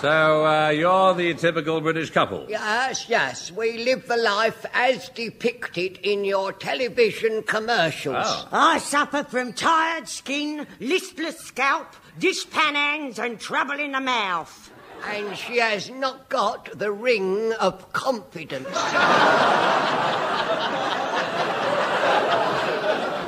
So, 0.04 0.44
uh, 0.44 0.68
you're 0.68 1.14
the 1.14 1.32
typical 1.32 1.80
British 1.80 2.10
couple. 2.10 2.44
Yes, 2.46 3.08
yes. 3.08 3.50
We 3.50 3.82
live 3.86 4.06
the 4.06 4.18
life 4.18 4.66
as 4.74 5.08
depicted 5.08 5.98
in 6.02 6.26
your 6.26 6.52
television 6.52 7.42
commercials. 7.42 8.26
Oh. 8.28 8.48
I 8.52 8.80
suffer 8.80 9.24
from 9.24 9.54
tired 9.54 10.06
skin, 10.06 10.66
listless 10.78 11.38
scalp, 11.38 11.96
dishpan 12.20 13.18
and 13.18 13.40
trouble 13.40 13.80
in 13.80 13.92
the 13.92 14.00
mouth. 14.02 14.70
And 15.08 15.38
she 15.38 15.56
has 15.56 15.88
not 15.88 16.28
got 16.28 16.78
the 16.78 16.92
ring 16.92 17.54
of 17.54 17.90
confidence. 17.94 18.76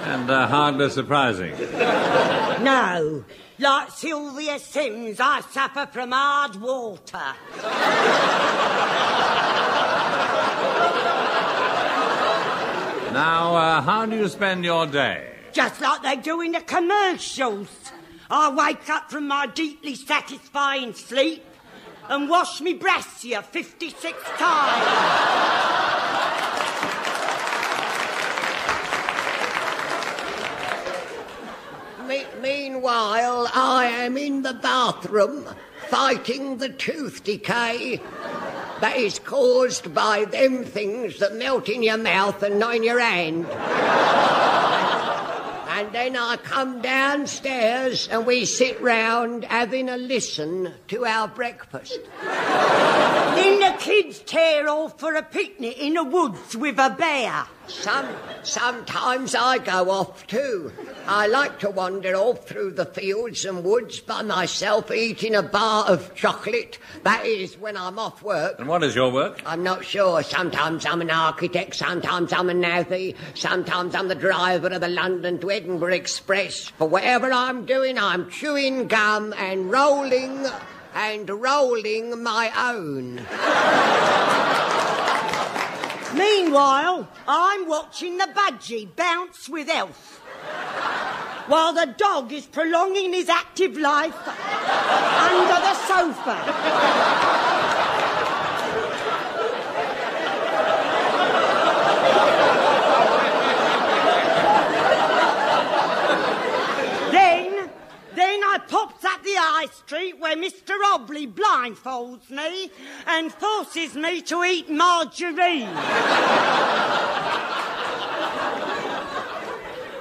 And 0.05 0.31
uh, 0.31 0.47
hardly 0.47 0.91
surprising. 0.91 1.53
No, 2.63 3.25
like 3.59 3.91
Sylvia 3.91 4.59
Syms, 4.59 5.19
I 5.21 5.41
suffer 5.41 5.89
from 5.91 6.13
hard 6.13 6.57
water. 6.57 7.35
Now, 13.13 13.57
uh, 13.57 13.81
how 13.81 14.05
do 14.05 14.17
you 14.17 14.29
spend 14.29 14.65
your 14.65 14.87
day? 14.87 15.33
Just 15.53 15.81
like 15.81 16.03
they 16.03 16.17
do 16.17 16.43
in 16.43 16.53
the 16.53 16.61
commercials. 16.61 17.69
I 18.29 18.51
wake 18.53 18.91
up 18.91 19.11
from 19.11 19.29
my 19.29 19.47
deeply 19.47 19.95
satisfying 19.95 20.93
sleep 20.93 21.43
and 22.11 22.29
wash 22.29 22.61
me 22.61 22.75
brassiere 22.75 23.43
56 23.43 24.23
times. 24.37 25.96
Me- 32.07 32.25
meanwhile, 32.41 33.51
I 33.53 33.87
am 33.87 34.17
in 34.17 34.43
the 34.43 34.55
bathroom 34.55 35.45
fighting 35.89 36.59
the 36.59 36.69
tooth 36.69 37.25
decay 37.25 38.01
that 38.81 38.97
is 38.97 39.19
caused 39.19 39.93
by 39.93 40.25
them 40.27 40.63
things 40.63 41.19
that 41.19 41.35
melt 41.35 41.69
in 41.69 41.83
your 41.83 41.99
mouth 41.99 42.43
and 42.45 42.61
not 42.61 42.77
in 42.77 42.85
your 42.85 43.01
hand. 43.01 43.47
and 45.69 45.93
then 45.93 46.17
I 46.17 46.37
come 46.37 46.81
downstairs 46.81 48.09
and 48.09 48.25
we 48.25 48.45
sit 48.45 48.81
round 48.81 49.45
having 49.45 49.89
a 49.89 49.97
listen 49.97 50.75
to 50.89 51.05
our 51.05 51.27
breakfast. 51.27 51.99
then 52.23 53.61
the 53.61 53.75
kids 53.81 54.21
tear 54.21 54.69
off 54.69 55.01
for 55.01 55.15
a 55.15 55.23
picnic 55.23 55.79
in 55.79 55.95
the 55.95 56.05
woods 56.05 56.57
with 56.57 56.79
a 56.79 56.91
bear. 56.91 57.47
Some, 57.69 58.09
sometimes 58.43 59.35
I 59.35 59.59
go 59.59 59.91
off 59.91 60.27
too. 60.27 60.73
I 61.07 61.27
like 61.27 61.59
to 61.61 61.71
wander 61.71 62.15
off 62.15 62.47
through 62.47 62.73
the 62.73 62.85
fields 62.85 63.45
and 63.45 63.65
woods 63.65 64.01
by 64.01 64.23
myself 64.23 64.91
eating 64.91 65.35
a 65.35 65.43
bar 65.43 65.87
of 65.87 66.15
chocolate. 66.15 66.79
That 67.03 67.27
is 67.27 67.59
when 67.59 67.77
I'm 67.77 67.99
off 67.99 68.23
work. 68.23 68.59
And 68.59 68.69
what 68.69 68.85
is 68.85 68.95
your 68.95 69.11
work? 69.11 69.43
I'm 69.45 69.63
not 69.63 69.85
sure. 69.85 70.23
Sometimes 70.23 70.87
I'm 70.87 71.01
an 71.01 71.11
architect, 71.11 71.75
sometimes 71.75 72.33
I'm 72.33 72.51
a 72.51 72.55
navvy, 72.55 73.17
sometimes 73.35 73.95
I'm 73.95 74.09
the 74.09 74.15
driver 74.15 74.69
of 74.69 74.81
the 74.81 74.89
London 74.89 75.39
to 75.41 75.51
Edinburgh 75.51 75.95
Express. 75.95 76.73
But 76.79 76.91
whatever 76.91 77.33
I'm 77.33 77.67
doing, 77.67 77.99
I'm 77.99 78.31
chewing 78.31 78.87
gum 78.87 79.35
and 79.37 79.71
rolling 79.71 80.47
and 80.95 81.29
rolling 81.29 82.23
my 82.23 82.51
own. 82.57 83.27
Meanwhile, 86.17 87.09
I'm 87.29 87.69
watching 87.69 88.17
the 88.17 88.25
budgie 88.25 88.89
bounce 88.97 89.51
with 89.51 89.69
Elf. 89.69 90.23
While 91.47 91.75
the 91.75 91.95
dog 91.99 92.33
is 92.33 92.47
prolonging 92.47 93.13
his 93.13 93.29
active 93.29 93.77
life 93.77 94.17
under 94.27 95.61
the 95.61 95.75
sofa. 95.75 96.37
then, 107.13 107.71
then 108.15 108.41
I 108.43 108.59
pops 108.67 109.05
up 109.05 109.16
the 109.27 109.35
high 109.37 109.67
street 109.67 110.21
where 110.21 110.37
Mr. 110.37 110.75
Obley 110.95 111.27
blindfolds 111.27 112.31
me 112.31 112.71
and 113.09 113.33
forces 113.33 113.97
me 113.97 114.23
to 114.23 114.45
eat 114.45 114.71
margarine. 114.71 115.69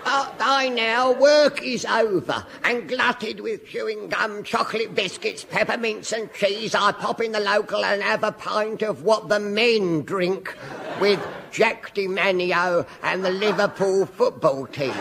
But 0.05 0.37
by 0.37 0.67
now, 0.67 1.11
work 1.13 1.63
is 1.63 1.85
over, 1.85 2.45
and 2.63 2.87
glutted 2.87 3.39
with 3.39 3.67
chewing 3.67 4.09
gum, 4.09 4.43
chocolate 4.43 4.93
biscuits, 4.93 5.43
peppermints, 5.43 6.13
and 6.13 6.31
cheese, 6.31 6.75
I 6.75 6.91
pop 6.91 7.19
in 7.21 7.31
the 7.31 7.39
local 7.39 7.83
and 7.83 8.03
have 8.03 8.23
a 8.23 8.31
pint 8.31 8.83
of 8.83 9.01
what 9.01 9.27
the 9.27 9.39
men 9.39 10.03
drink 10.03 10.55
with 11.01 11.19
Jack 11.51 11.95
de 11.95 12.07
Manio 12.07 12.85
and 13.01 13.25
the 13.25 13.31
Liverpool 13.31 14.05
football 14.05 14.67
team. 14.67 14.93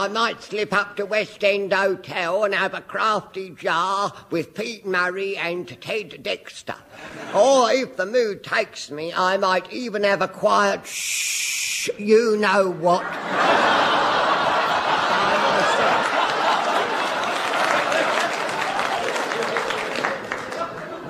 I 0.00 0.08
might 0.08 0.42
slip 0.42 0.72
up 0.72 0.96
to 0.96 1.04
West 1.04 1.44
End 1.44 1.74
Hotel 1.74 2.44
and 2.44 2.54
have 2.54 2.72
a 2.72 2.80
crafty 2.80 3.50
jar 3.50 4.10
with 4.30 4.54
Pete 4.54 4.86
Murray 4.86 5.36
and 5.36 5.68
Ted 5.82 6.22
Dexter. 6.22 6.76
Or 7.34 7.70
if 7.70 7.98
the 7.98 8.06
mood 8.06 8.42
takes 8.42 8.90
me, 8.90 9.12
I 9.12 9.36
might 9.36 9.70
even 9.70 10.04
have 10.04 10.22
a 10.22 10.28
quiet 10.28 10.86
shh, 10.86 11.90
you 11.98 12.38
know 12.38 12.70
what. 12.70 13.04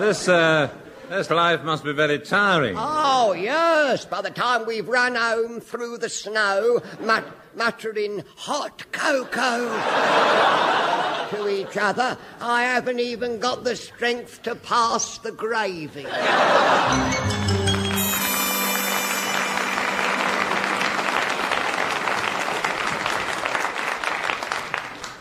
This, 0.01 0.27
uh, 0.27 0.69
this 1.11 1.29
life 1.29 1.63
must 1.65 1.83
be 1.83 1.93
very 1.93 2.21
tiring. 2.21 2.77
Oh, 2.79 3.33
yes. 3.33 4.05
By 4.05 4.23
the 4.23 4.31
time 4.31 4.65
we've 4.65 4.87
run 4.89 5.17
home 5.17 5.61
through 5.61 5.99
the 5.99 6.09
snow, 6.09 6.81
mut- 7.01 7.27
muttering 7.57 8.23
hot 8.37 8.91
cocoa 8.93 9.67
to 11.31 11.49
each 11.49 11.77
other, 11.77 12.17
I 12.41 12.63
haven't 12.63 13.01
even 13.01 13.41
got 13.41 13.65
the 13.65 13.75
strength 13.75 14.43
to 14.45 14.55
pass 14.55 15.19
the 15.19 15.33
gravy. 15.33 16.07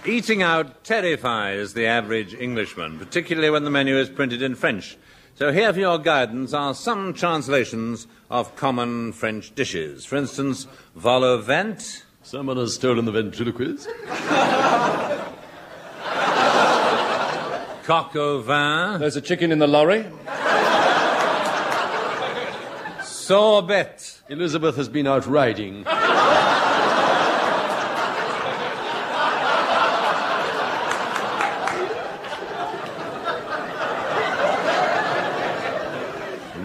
Eating 0.06 0.44
out 0.44 0.84
terrifies 0.84 1.74
the 1.74 1.88
average 1.88 2.34
Englishman, 2.36 3.00
particularly 3.00 3.50
when 3.50 3.64
the 3.64 3.70
menu 3.72 3.98
is 3.98 4.10
printed 4.10 4.44
in 4.44 4.54
French. 4.56 4.98
So 5.40 5.54
here 5.54 5.72
for 5.72 5.80
your 5.80 5.98
guidance 6.00 6.54
are 6.54 6.74
some 6.74 7.14
translations 7.14 8.08
of 8.30 8.58
common 8.58 9.14
French 9.14 9.56
dishes. 9.56 10.04
For 10.04 10.18
instance, 10.18 10.68
vol 10.98 11.24
au 11.24 11.38
vent, 11.38 12.04
Someone 12.24 12.58
has 12.58 12.74
stolen 12.74 13.06
the 13.06 13.14
ventriloquist. 13.14 13.88
coq 17.86 18.14
au 18.18 18.42
vin, 18.42 19.00
There's 19.00 19.16
a 19.16 19.22
chicken 19.22 19.54
in 19.54 19.60
the 19.60 19.68
lorry. 19.68 20.06
sorbet, 23.02 24.20
Elizabeth 24.28 24.76
has 24.76 24.90
been 24.90 25.08
out 25.08 25.26
riding. 25.26 25.86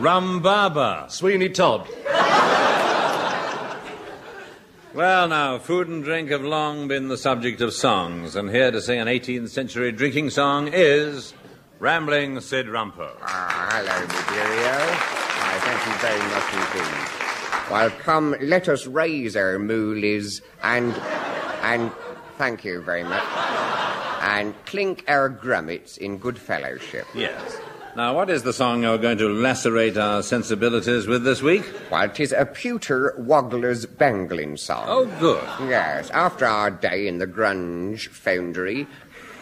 rhumbaba. 0.04 1.10
Sweeney 1.10 1.48
Todd. 1.48 1.88
Well, 4.92 5.28
now, 5.28 5.58
food 5.58 5.88
and 5.88 6.04
drink 6.04 6.28
have 6.30 6.42
long 6.42 6.88
been 6.88 7.08
the 7.08 7.16
subject 7.16 7.62
of 7.62 7.72
songs, 7.72 8.36
and 8.36 8.50
here 8.50 8.70
to 8.70 8.82
sing 8.82 9.00
an 9.00 9.08
18th 9.08 9.48
century 9.48 9.90
drinking 9.92 10.28
song 10.30 10.68
is 10.72 11.32
Rambling 11.78 12.38
Sid 12.40 12.66
Rumpo. 12.66 13.16
Ah, 13.22 13.70
hello, 13.72 14.06
Material. 14.06 14.84
I 15.40 15.58
thank 15.64 15.80
you 15.86 15.94
very 16.04 16.20
much 16.34 16.52
indeed. 16.52 17.72
Well, 17.72 17.90
come, 18.04 18.36
let 18.40 18.68
us 18.68 18.86
raise 18.86 19.36
our 19.36 19.56
moolies 19.56 20.42
and, 20.62 20.94
and 21.62 21.90
thank 22.36 22.62
you 22.62 22.82
very 22.82 23.04
much, 23.04 23.24
and 24.20 24.54
clink 24.66 25.04
our 25.08 25.30
grummets 25.30 25.96
in 25.96 26.18
good 26.18 26.38
fellowship. 26.38 27.06
Yes. 27.14 27.58
Now, 27.96 28.12
what 28.12 28.28
is 28.28 28.42
the 28.42 28.52
song 28.52 28.82
you're 28.82 28.98
going 28.98 29.18
to 29.18 29.28
lacerate 29.28 29.96
our 29.96 30.20
sensibilities 30.24 31.06
with 31.06 31.22
this 31.22 31.40
week? 31.42 31.62
Well, 31.92 32.00
Well, 32.00 32.08
'tis 32.08 32.32
a 32.32 32.44
pewter 32.44 33.14
waggler's 33.16 33.86
bangling 33.86 34.56
song. 34.56 34.86
Oh, 34.88 35.06
good. 35.20 35.44
Yes, 35.68 36.10
after 36.10 36.44
our 36.44 36.72
day 36.72 37.06
in 37.06 37.18
the 37.18 37.26
grunge 37.28 38.08
foundry, 38.08 38.88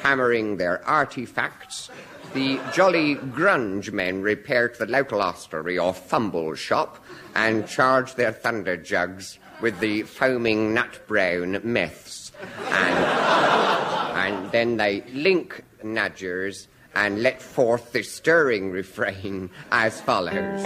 hammering 0.02 0.58
their 0.58 0.86
artifacts, 0.86 1.88
the 2.34 2.60
jolly 2.74 3.16
grunge 3.16 3.90
men 3.90 4.20
repair 4.20 4.68
to 4.68 4.78
the 4.84 4.92
local 4.92 5.22
hostelry 5.22 5.78
or 5.78 5.94
fumble 5.94 6.54
shop 6.54 7.02
and 7.34 7.66
charge 7.66 8.16
their 8.16 8.32
thunder 8.32 8.76
jugs 8.76 9.38
with 9.62 9.80
the 9.80 10.02
foaming 10.02 10.74
nut 10.74 11.00
brown 11.06 11.58
meths. 11.64 12.32
And, 12.68 13.04
and 14.34 14.52
then 14.52 14.76
they 14.76 15.02
link 15.12 15.64
nudgers 15.82 16.66
and 16.94 17.22
let 17.22 17.40
forth 17.40 17.92
the 17.92 18.02
stirring 18.02 18.70
refrain 18.70 19.50
as 19.70 20.00
follows. 20.00 20.62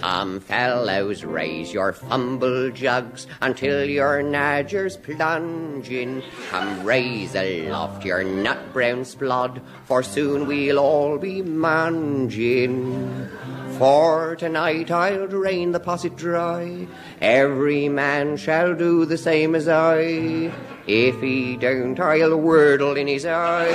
Come, 0.00 0.40
fellows, 0.40 1.24
raise 1.24 1.74
your 1.74 1.92
fumble 1.92 2.70
jugs 2.70 3.26
until 3.42 3.84
your 3.84 4.22
nadgers 4.22 5.00
plunge 5.00 5.90
in. 5.90 6.22
Come, 6.48 6.84
raise 6.84 7.34
aloft 7.34 8.06
your 8.06 8.24
nut 8.24 8.72
brown 8.72 9.04
splod, 9.04 9.60
for 9.84 10.02
soon 10.02 10.46
we'll 10.46 10.78
all 10.78 11.18
be 11.18 11.42
munging. 11.42 13.28
For 13.80 14.36
tonight 14.36 14.90
I'll 14.90 15.26
drain 15.26 15.72
the 15.72 15.80
posset 15.80 16.14
dry. 16.14 16.86
Every 17.18 17.88
man 17.88 18.36
shall 18.36 18.74
do 18.74 19.06
the 19.06 19.16
same 19.16 19.54
as 19.54 19.68
I. 19.68 20.52
If 20.86 21.22
he 21.22 21.56
don't, 21.56 21.98
I'll 21.98 22.38
wordle 22.38 23.00
in 23.00 23.06
his 23.06 23.24
eye. 23.24 23.70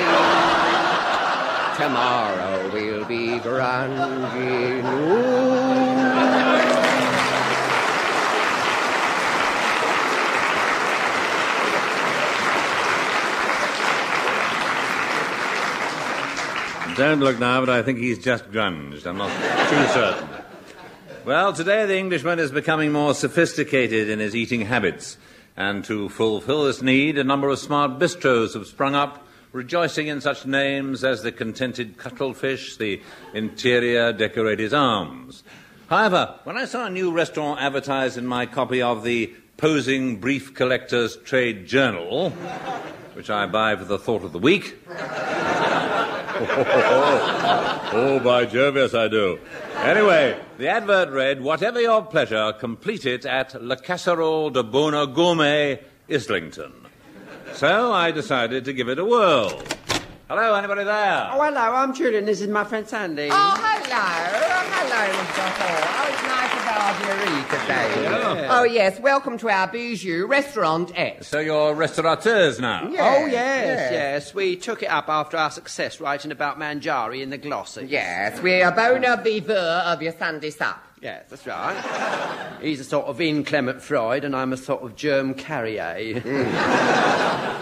Tomorrow 1.76 2.70
we'll 2.72 3.06
be 3.06 3.40
grunging. 3.40 4.86
Ooh. 4.86 5.65
Don't 16.96 17.20
look 17.20 17.40
now, 17.40 17.60
but 17.60 17.70
I 17.70 17.84
think 17.84 18.00
he's 18.00 18.20
just 18.20 18.50
grunged. 18.52 19.06
I'm 19.06 19.18
not 19.18 19.30
too 19.70 19.88
certain. 19.94 20.30
Well, 21.26 21.52
today 21.52 21.86
the 21.86 21.98
Englishman 21.98 22.40
is 22.40 22.52
becoming 22.52 22.94
more 22.94 23.14
sophisticated 23.14 24.10
in 24.10 24.20
his 24.20 24.34
eating 24.34 24.62
habits. 24.62 25.18
And 25.58 25.84
to 25.86 26.08
fulfill 26.08 26.64
this 26.64 26.82
need, 26.82 27.18
a 27.18 27.24
number 27.26 27.50
of 27.50 27.60
smart 27.60 28.00
bistros 28.00 28.54
have 28.54 28.66
sprung 28.66 28.96
up, 28.96 29.28
rejoicing 29.52 30.08
in 30.08 30.22
such 30.22 30.46
names 30.46 31.04
as 31.04 31.22
the 31.22 31.34
Contented 31.34 31.98
Cuttlefish, 31.98 32.78
the 32.78 33.02
Interior 33.34 34.14
Decorated 34.14 34.74
Arms. 34.74 35.44
However, 35.90 36.40
when 36.46 36.58
I 36.58 36.64
saw 36.64 36.86
a 36.86 36.90
new 36.90 37.12
restaurant 37.12 37.60
advertised 37.60 38.18
in 38.18 38.26
my 38.26 38.46
copy 38.46 38.82
of 38.82 39.04
the 39.04 39.34
Posing 39.58 40.22
Brief 40.22 40.54
Collectors 40.54 41.18
Trade 41.18 41.68
Journal, 41.68 42.30
which 43.16 43.30
I 43.30 43.48
buy 43.48 43.76
for 43.76 43.86
the 43.86 44.00
thought 44.00 44.24
of 44.24 44.32
the 44.32 44.40
week, 44.40 44.78
Oh, 46.38 47.90
oh, 47.94 48.20
by 48.20 48.46
Jove, 48.46 48.76
yes, 48.76 48.94
I 48.94 49.08
do. 49.08 49.40
Anyway, 49.78 50.38
the 50.58 50.68
advert 50.68 51.10
read, 51.10 51.42
Whatever 51.42 51.80
your 51.80 52.02
pleasure, 52.04 52.54
complete 52.60 53.06
it 53.06 53.26
at 53.26 53.62
La 53.64 53.76
Casserole 53.78 54.50
de 54.50 54.62
Bona 54.62 55.08
Gourmet, 55.08 55.80
Islington. 56.10 56.74
So 57.54 57.94
I 57.94 58.12
decided 58.12 58.66
to 58.66 58.74
give 58.74 58.90
it 58.90 59.00
a 59.00 59.06
whirl. 59.06 59.62
Hello, 60.28 60.56
anybody 60.56 60.84
there? 60.84 61.30
Oh, 61.32 61.42
hello, 61.42 61.74
I'm 61.76 61.94
Julian. 61.94 62.26
This 62.26 62.42
is 62.42 62.50
my 62.50 62.64
friend 62.66 62.88
Sandy. 62.88 63.30
Oh, 63.32 63.56
hello. 63.58 64.56
Hello, 64.76 65.02
Mr. 65.14 65.48
Hall. 65.56 65.84
Oh, 65.88 66.12
it's 66.12 66.24
nice 66.24 66.34
to 66.34 66.34
have 66.34 66.34
you 66.34 66.35
today. 66.76 68.04
Yeah. 68.04 68.48
Oh, 68.52 68.64
yes. 68.64 69.00
Welcome 69.00 69.38
to 69.38 69.50
our 69.50 69.68
bijou 69.68 70.28
restaurant 70.28 70.92
S. 70.96 71.28
So 71.28 71.40
you're 71.40 71.74
restaurateurs 71.74 72.60
now? 72.60 72.90
Yeah, 72.90 73.16
oh, 73.18 73.26
yes, 73.26 73.32
yeah. 73.32 73.92
yes. 73.92 74.34
We 74.34 74.58
took 74.58 74.84
it 74.84 74.88
up 74.88 75.08
after 75.08 75.38
our 75.38 75.52
success 75.52 76.02
writing 76.02 76.32
about 76.32 76.60
Manjari 76.60 77.22
in 77.22 77.30
the 77.30 77.38
glossy. 77.38 77.86
Yes, 77.86 78.42
we're 78.42 78.68
a 78.68 78.72
bona 78.72 79.22
viveur 79.24 79.84
of 79.86 80.02
your 80.02 80.14
Sunday 80.18 80.50
sup. 80.50 80.82
Yes, 81.06 81.26
that's 81.30 81.46
right. 81.46 82.58
He's 82.64 82.80
a 82.80 82.84
sort 82.84 83.06
of 83.06 83.22
inclement 83.22 83.80
Freud, 83.80 84.24
and 84.26 84.36
I'm 84.36 84.52
a 84.54 84.58
sort 84.58 84.82
of 84.82 84.96
germ 84.96 85.36
carrier. 85.36 86.20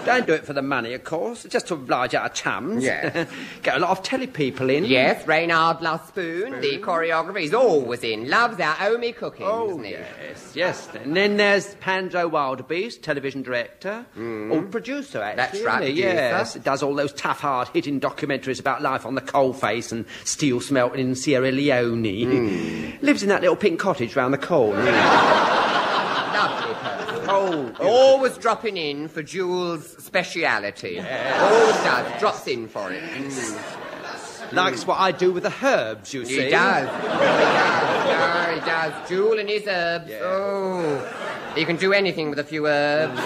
Don't 0.05 0.25
do 0.25 0.31
it 0.33 0.45
for 0.45 0.53
the 0.53 0.61
money, 0.61 0.93
of 0.93 1.03
course, 1.03 1.43
just 1.43 1.67
to 1.67 1.73
oblige 1.73 2.15
our 2.15 2.29
chums. 2.29 2.85
Yes. 2.85 3.29
Get 3.63 3.75
a 3.75 3.79
lot 3.79 3.89
of 3.89 4.01
telly 4.01 4.27
people 4.27 4.69
in. 4.69 4.85
Yes, 4.85 5.27
Reynard 5.27 5.79
Luspoon, 5.79 6.61
the 6.61 6.77
choreographer, 6.79 7.41
he's 7.41 7.53
always 7.53 8.01
in. 8.01 8.29
Loves 8.29 8.61
our 8.61 8.77
Omi 8.79 9.11
cooking, 9.11 9.45
Oh, 9.45 9.81
yes, 9.81 10.53
yes. 10.55 10.87
And 11.03 11.13
then 11.13 11.35
there's 11.35 11.75
Pandro 11.75 12.29
Wildebeest, 12.29 13.01
television 13.03 13.41
director. 13.41 14.05
Or 14.17 14.61
producer, 14.61 15.21
actually. 15.21 15.33
Mm. 15.33 15.35
That's 15.35 15.61
right. 15.63 15.93
Yes, 15.93 16.53
does 16.55 16.81
all 16.81 16.95
those 16.95 17.11
tough, 17.11 17.41
hard 17.41 17.67
hitting 17.69 17.99
documentaries 17.99 18.61
about 18.61 18.81
life 18.81 19.05
on 19.05 19.15
the 19.15 19.21
coalface 19.21 19.91
and 19.91 20.05
steel 20.23 20.61
smelting 20.61 21.01
in 21.09 21.15
Sierra 21.15 21.51
Leone. 21.51 22.03
Mm. 22.03 23.01
Lives 23.01 23.23
in 23.23 23.32
that 23.33 23.41
little 23.41 23.55
pink 23.55 23.79
cottage 23.79 24.15
round 24.15 24.33
the 24.33 24.37
corner. 24.37 24.83
Lovely 24.83 26.73
person. 26.75 27.25
oh, 27.29 27.73
Always 27.79 28.37
dropping 28.37 28.77
in 28.77 29.07
for 29.07 29.21
Jules' 29.23 29.87
speciality. 30.03 30.99
Always 30.99 31.75
does. 31.77 32.19
Drops 32.19 32.47
in 32.47 32.67
for 32.67 32.91
it. 32.91 33.01
Mm. 33.03 34.53
likes 34.53 34.85
what 34.85 34.99
I 34.99 35.11
do 35.11 35.31
with 35.31 35.43
the 35.43 35.53
herbs, 35.63 36.13
you 36.13 36.25
see. 36.25 36.43
He 36.45 36.49
does. 36.49 36.87
He 36.89 37.07
does. 37.07 38.07
Yeah, 38.07 38.53
he 38.53 38.59
does. 38.59 39.09
Jewel 39.09 39.39
and 39.39 39.49
his 39.49 39.65
herbs. 39.67 40.11
Oh. 40.21 41.51
He 41.55 41.65
can 41.65 41.75
do 41.77 41.91
anything 41.93 42.29
with 42.29 42.39
a 42.39 42.43
few 42.43 42.67
herbs. 42.67 43.17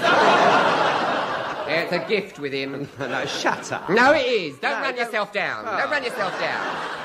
Yeah, 1.68 1.82
it's 1.82 1.92
a 1.94 2.00
gift 2.08 2.40
with 2.40 2.54
him. 2.54 2.88
no, 3.00 3.26
shut 3.26 3.72
up. 3.74 3.90
No, 3.90 4.14
it 4.14 4.26
is. 4.26 4.58
Don't 4.60 4.72
No, 4.72 4.78
run 4.82 4.96
don't- 4.96 5.06
yourself 5.06 5.34
down. 5.34 5.66
Oh. 5.68 5.78
Don't 5.78 5.92
run 5.92 6.04
yourself 6.04 6.40
down. 6.40 6.97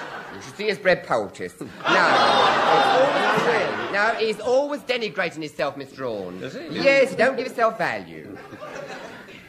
You 0.43 0.49
should 0.49 0.57
see 0.57 0.67
his 0.67 0.79
bread 0.79 1.07
poultice. 1.07 1.55
No. 1.61 1.67
It's 1.69 1.79
always 2.99 3.23
the 3.33 3.39
same. 3.47 3.93
No, 3.93 4.07
he's 4.19 4.41
always 4.41 4.81
denigrating 4.81 5.43
himself, 5.43 5.77
Mr. 5.77 6.05
Horne. 6.05 6.41
Does 6.41 6.55
he? 6.55 6.67
Yes, 6.71 7.11
he 7.11 7.17
don't 7.17 7.37
give 7.37 7.47
himself 7.47 7.79
value. 7.79 8.37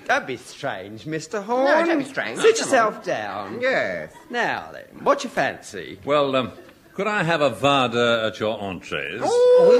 Don't 0.05 0.27
be 0.27 0.37
strange, 0.37 1.05
Mr. 1.05 1.41
Horne. 1.43 1.65
No, 1.65 1.83
don't 1.85 1.97
be 1.97 2.05
strange. 2.05 2.37
Sit 2.39 2.57
Come 2.57 2.65
yourself 2.65 3.03
down. 3.03 3.59
Yes. 3.61 4.13
Now 4.29 4.69
then, 4.71 4.85
what 5.03 5.23
you 5.23 5.29
fancy? 5.31 5.97
Well, 6.05 6.35
um, 6.35 6.51
could 6.93 7.07
I 7.07 7.23
have 7.23 7.41
a 7.41 7.49
Vada 7.49 8.25
at 8.27 8.39
your 8.39 8.59
entrees? 8.61 9.21
Oh, 9.23 9.71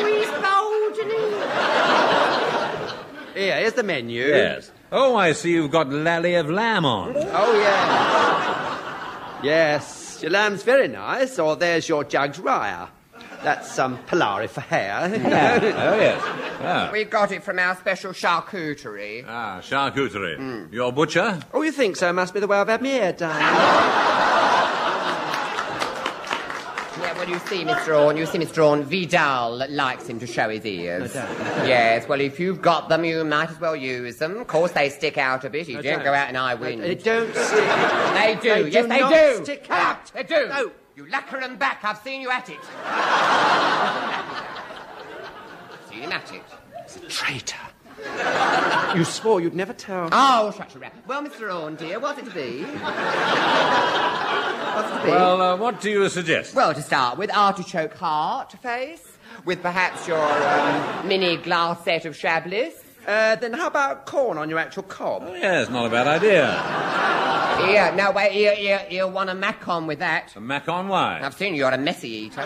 he's 0.00 0.30
bold, 0.30 0.92
isn't 0.98 1.10
he? 3.34 3.40
Here, 3.40 3.56
here's 3.60 3.74
the 3.74 3.82
menu. 3.82 4.24
Yes. 4.26 4.70
Oh, 4.90 5.14
I 5.16 5.32
see 5.32 5.52
you've 5.52 5.70
got 5.72 5.90
lally 5.90 6.34
of 6.36 6.48
lamb 6.48 6.84
on. 6.86 7.14
Oh, 7.16 7.60
yeah. 7.60 8.43
Yes, 9.44 10.18
your 10.22 10.30
lamb's 10.32 10.62
very 10.62 10.88
nice. 10.88 11.38
Or 11.38 11.56
there's 11.56 11.88
your 11.88 12.04
jug's 12.04 12.38
rye. 12.38 12.88
That's 13.42 13.70
some 13.70 13.98
Polari 14.06 14.48
for 14.48 14.62
hair. 14.62 15.00
Oh, 15.14 15.96
yes. 16.00 16.20
Ah, 16.66 16.88
We 16.92 17.04
got 17.04 17.30
it 17.30 17.42
from 17.42 17.58
our 17.58 17.76
special 17.76 18.12
charcuterie. 18.12 19.24
ah 19.28 19.60
charcuterie. 19.60 20.72
Your 20.72 20.92
butcher? 20.92 21.40
oh, 21.52 21.62
you 21.62 21.72
think 21.72 21.96
so? 21.96 22.10
Must 22.12 22.32
be 22.32 22.40
the 22.40 22.46
way 22.46 22.56
I've 22.58 22.68
had 22.68 22.80
my 22.82 22.88
hair 22.88 23.12
done. 23.12 24.30
Yeah, 27.24 27.30
well, 27.30 27.40
you 27.40 27.48
see, 27.48 27.64
Mr. 27.64 27.94
Horne, 27.94 28.16
you 28.16 28.26
see, 28.26 28.38
Mr. 28.38 28.62
Horne, 28.62 28.84
Vidal 28.84 29.66
likes 29.70 30.08
him 30.08 30.18
to 30.20 30.26
show 30.26 30.48
his 30.48 30.64
ears. 30.64 31.14
Yes, 31.14 32.08
well, 32.08 32.20
if 32.20 32.38
you've 32.38 32.60
got 32.60 32.88
them, 32.88 33.04
you 33.04 33.24
might 33.24 33.50
as 33.50 33.60
well 33.60 33.76
use 33.76 34.18
them. 34.18 34.38
Of 34.38 34.46
course, 34.46 34.72
they 34.72 34.90
stick 34.90 35.18
out 35.18 35.44
a 35.44 35.50
bit. 35.50 35.68
You 35.68 35.82
don't 35.82 36.04
go 36.04 36.12
out 36.12 36.28
in 36.28 36.36
eye 36.36 36.54
wind. 36.54 36.82
They 36.82 36.94
don't 36.94 37.34
stick. 37.34 37.68
They 38.14 38.38
do. 38.40 38.64
They 38.64 38.70
yes, 38.70 38.84
do 38.84 38.88
they 38.88 39.00
not 39.00 39.12
do. 39.12 39.44
stick 39.44 39.66
out. 39.70 40.12
They 40.12 40.22
do. 40.22 40.48
No. 40.48 40.70
You 40.96 41.10
lacquer 41.10 41.40
them 41.40 41.56
back. 41.56 41.80
I've 41.82 41.98
seen 41.98 42.20
you 42.20 42.30
at 42.30 42.48
it. 42.48 42.62
seen 45.90 46.02
him 46.02 46.12
at 46.12 46.32
it. 46.32 46.42
He's 46.84 46.96
a 46.96 47.08
traitor. 47.08 47.56
You 48.94 49.04
swore 49.04 49.40
you'd 49.40 49.54
never 49.54 49.72
tell. 49.72 50.08
Oh, 50.12 50.52
shut 50.56 50.72
your 50.72 50.82
mouth. 50.82 50.92
Well, 51.06 51.24
Mr. 51.24 51.50
Horne, 51.50 51.74
dear, 51.74 51.98
what's 51.98 52.20
it 52.20 52.26
to 52.26 52.30
be? 52.30 52.62
what's 52.62 52.76
it 54.90 54.98
to 54.98 55.02
be? 55.04 55.10
Well, 55.10 55.42
uh, 55.42 55.56
what 55.56 55.80
do 55.80 55.90
you 55.90 56.08
suggest? 56.08 56.54
Well, 56.54 56.72
to 56.74 56.82
start 56.82 57.18
with, 57.18 57.34
artichoke 57.34 57.94
heart 57.94 58.52
face, 58.62 59.16
with 59.44 59.62
perhaps 59.62 60.06
your 60.06 60.20
um, 60.20 61.08
mini 61.08 61.36
glass 61.38 61.82
set 61.84 62.04
of 62.04 62.14
Chablis. 62.14 62.74
Uh, 63.06 63.34
then 63.36 63.52
how 63.52 63.66
about 63.66 64.06
corn 64.06 64.38
on 64.38 64.48
your 64.48 64.60
actual 64.60 64.84
cob? 64.84 65.24
Oh, 65.26 65.34
it's 65.34 65.70
not 65.70 65.86
a 65.86 65.90
bad 65.90 66.06
idea. 66.06 66.46
Yeah, 67.70 67.94
no, 67.96 68.10
wait, 68.12 68.32
here, 68.32 68.54
here, 68.54 68.78
here, 68.78 69.06
want 69.06 69.30
a 69.30 69.34
macon 69.34 69.86
with 69.86 69.98
that. 69.98 70.34
A 70.36 70.40
macon 70.40 70.88
why? 70.88 71.20
I've 71.22 71.34
seen 71.34 71.54
you're 71.54 71.70
a 71.70 71.78
messy 71.78 72.08
eater. 72.08 72.42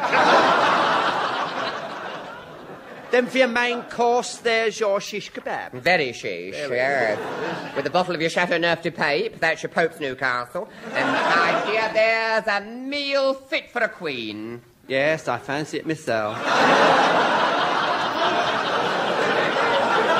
Then 3.10 3.26
for 3.26 3.38
your 3.38 3.48
main 3.48 3.82
course, 3.84 4.36
there's 4.38 4.78
your 4.78 5.00
shish 5.00 5.32
kebab. 5.32 5.72
Very 5.72 6.10
sheesh, 6.12 6.52
yes. 6.52 7.74
With 7.74 7.86
a 7.86 7.90
bottle 7.90 8.14
of 8.14 8.20
your 8.20 8.28
Châteauneuf-du-Pape, 8.30 9.40
that's 9.40 9.62
your 9.62 9.70
Pope's 9.70 9.98
Newcastle. 9.98 10.68
And, 10.92 11.06
my 11.10 11.62
dear, 11.66 11.90
there's 11.94 12.46
a 12.46 12.60
meal 12.66 13.32
fit 13.34 13.70
for 13.70 13.80
a 13.80 13.88
queen. 13.88 14.60
Yes, 14.86 15.26
I 15.26 15.38
fancy 15.38 15.78
it 15.78 15.86
myself. 15.86 16.36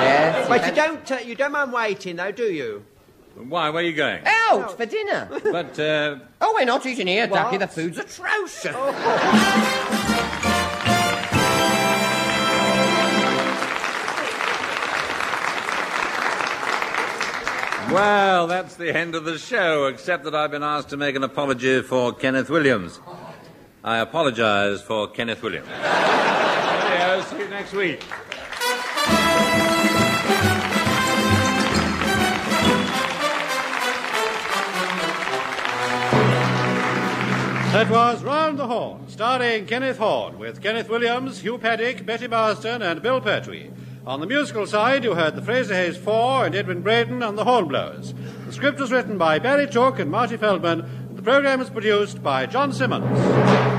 Yes. 0.01 0.47
But 0.47 0.65
you 0.65 0.71
don't, 0.73 1.11
uh, 1.11 1.17
you 1.17 1.35
don't 1.35 1.51
mind 1.51 1.71
waiting, 1.73 2.15
though, 2.15 2.31
do 2.31 2.51
you? 2.51 2.83
Why, 3.35 3.69
where 3.69 3.83
are 3.83 3.85
you 3.85 3.93
going? 3.93 4.21
Out 4.25 4.75
for 4.77 4.85
dinner. 4.85 5.27
But, 5.43 5.77
uh, 5.79 6.19
Oh, 6.41 6.53
we're 6.57 6.65
not 6.65 6.85
eating 6.85 7.07
here, 7.07 7.27
Ducky. 7.27 7.57
The 7.57 7.67
food's 7.67 7.97
atrocious. 7.99 8.75
well, 17.91 18.47
that's 18.47 18.75
the 18.75 18.95
end 18.95 19.15
of 19.15 19.25
the 19.25 19.37
show, 19.37 19.85
except 19.87 20.23
that 20.23 20.35
I've 20.35 20.51
been 20.51 20.63
asked 20.63 20.89
to 20.89 20.97
make 20.97 21.15
an 21.15 21.23
apology 21.23 21.81
for 21.81 22.13
Kenneth 22.13 22.49
Williams. 22.49 22.99
I 23.83 23.97
apologize 23.97 24.81
for 24.81 25.07
Kenneth 25.07 25.41
Williams. 25.41 25.67
Cheerio, 25.67 27.21
see 27.21 27.39
you 27.39 27.47
next 27.49 27.73
week. 27.73 28.03
That 37.71 37.89
was 37.89 38.23
Round 38.23 38.59
the 38.59 38.67
Horne, 38.67 39.07
starring 39.07 39.65
Kenneth 39.65 39.99
Horne, 39.99 40.37
with 40.37 40.61
Kenneth 40.61 40.89
Williams, 40.89 41.39
Hugh 41.39 41.57
Paddick, 41.57 42.05
Betty 42.05 42.27
Marsden, 42.27 42.81
and 42.81 43.01
Bill 43.01 43.21
Pertwee. 43.21 43.69
On 44.05 44.21
the 44.21 44.25
musical 44.25 44.65
side, 44.65 45.03
you 45.03 45.13
heard 45.13 45.35
the 45.35 45.41
Fraser 45.41 45.75
Hayes 45.75 45.97
Four 45.97 46.45
and 46.45 46.55
Edwin 46.55 46.81
Braden 46.81 47.21
on 47.21 47.35
the 47.35 47.43
Hornblowers. 47.43 48.13
The 48.45 48.53
script 48.53 48.79
was 48.79 48.91
written 48.91 49.17
by 49.17 49.39
Barry 49.39 49.67
Took 49.67 49.99
and 49.99 50.09
Marty 50.09 50.37
Feldman. 50.37 51.15
The 51.15 51.21
program 51.21 51.59
was 51.59 51.69
produced 51.69 52.23
by 52.23 52.45
John 52.45 52.71
Simmons. 52.71 53.78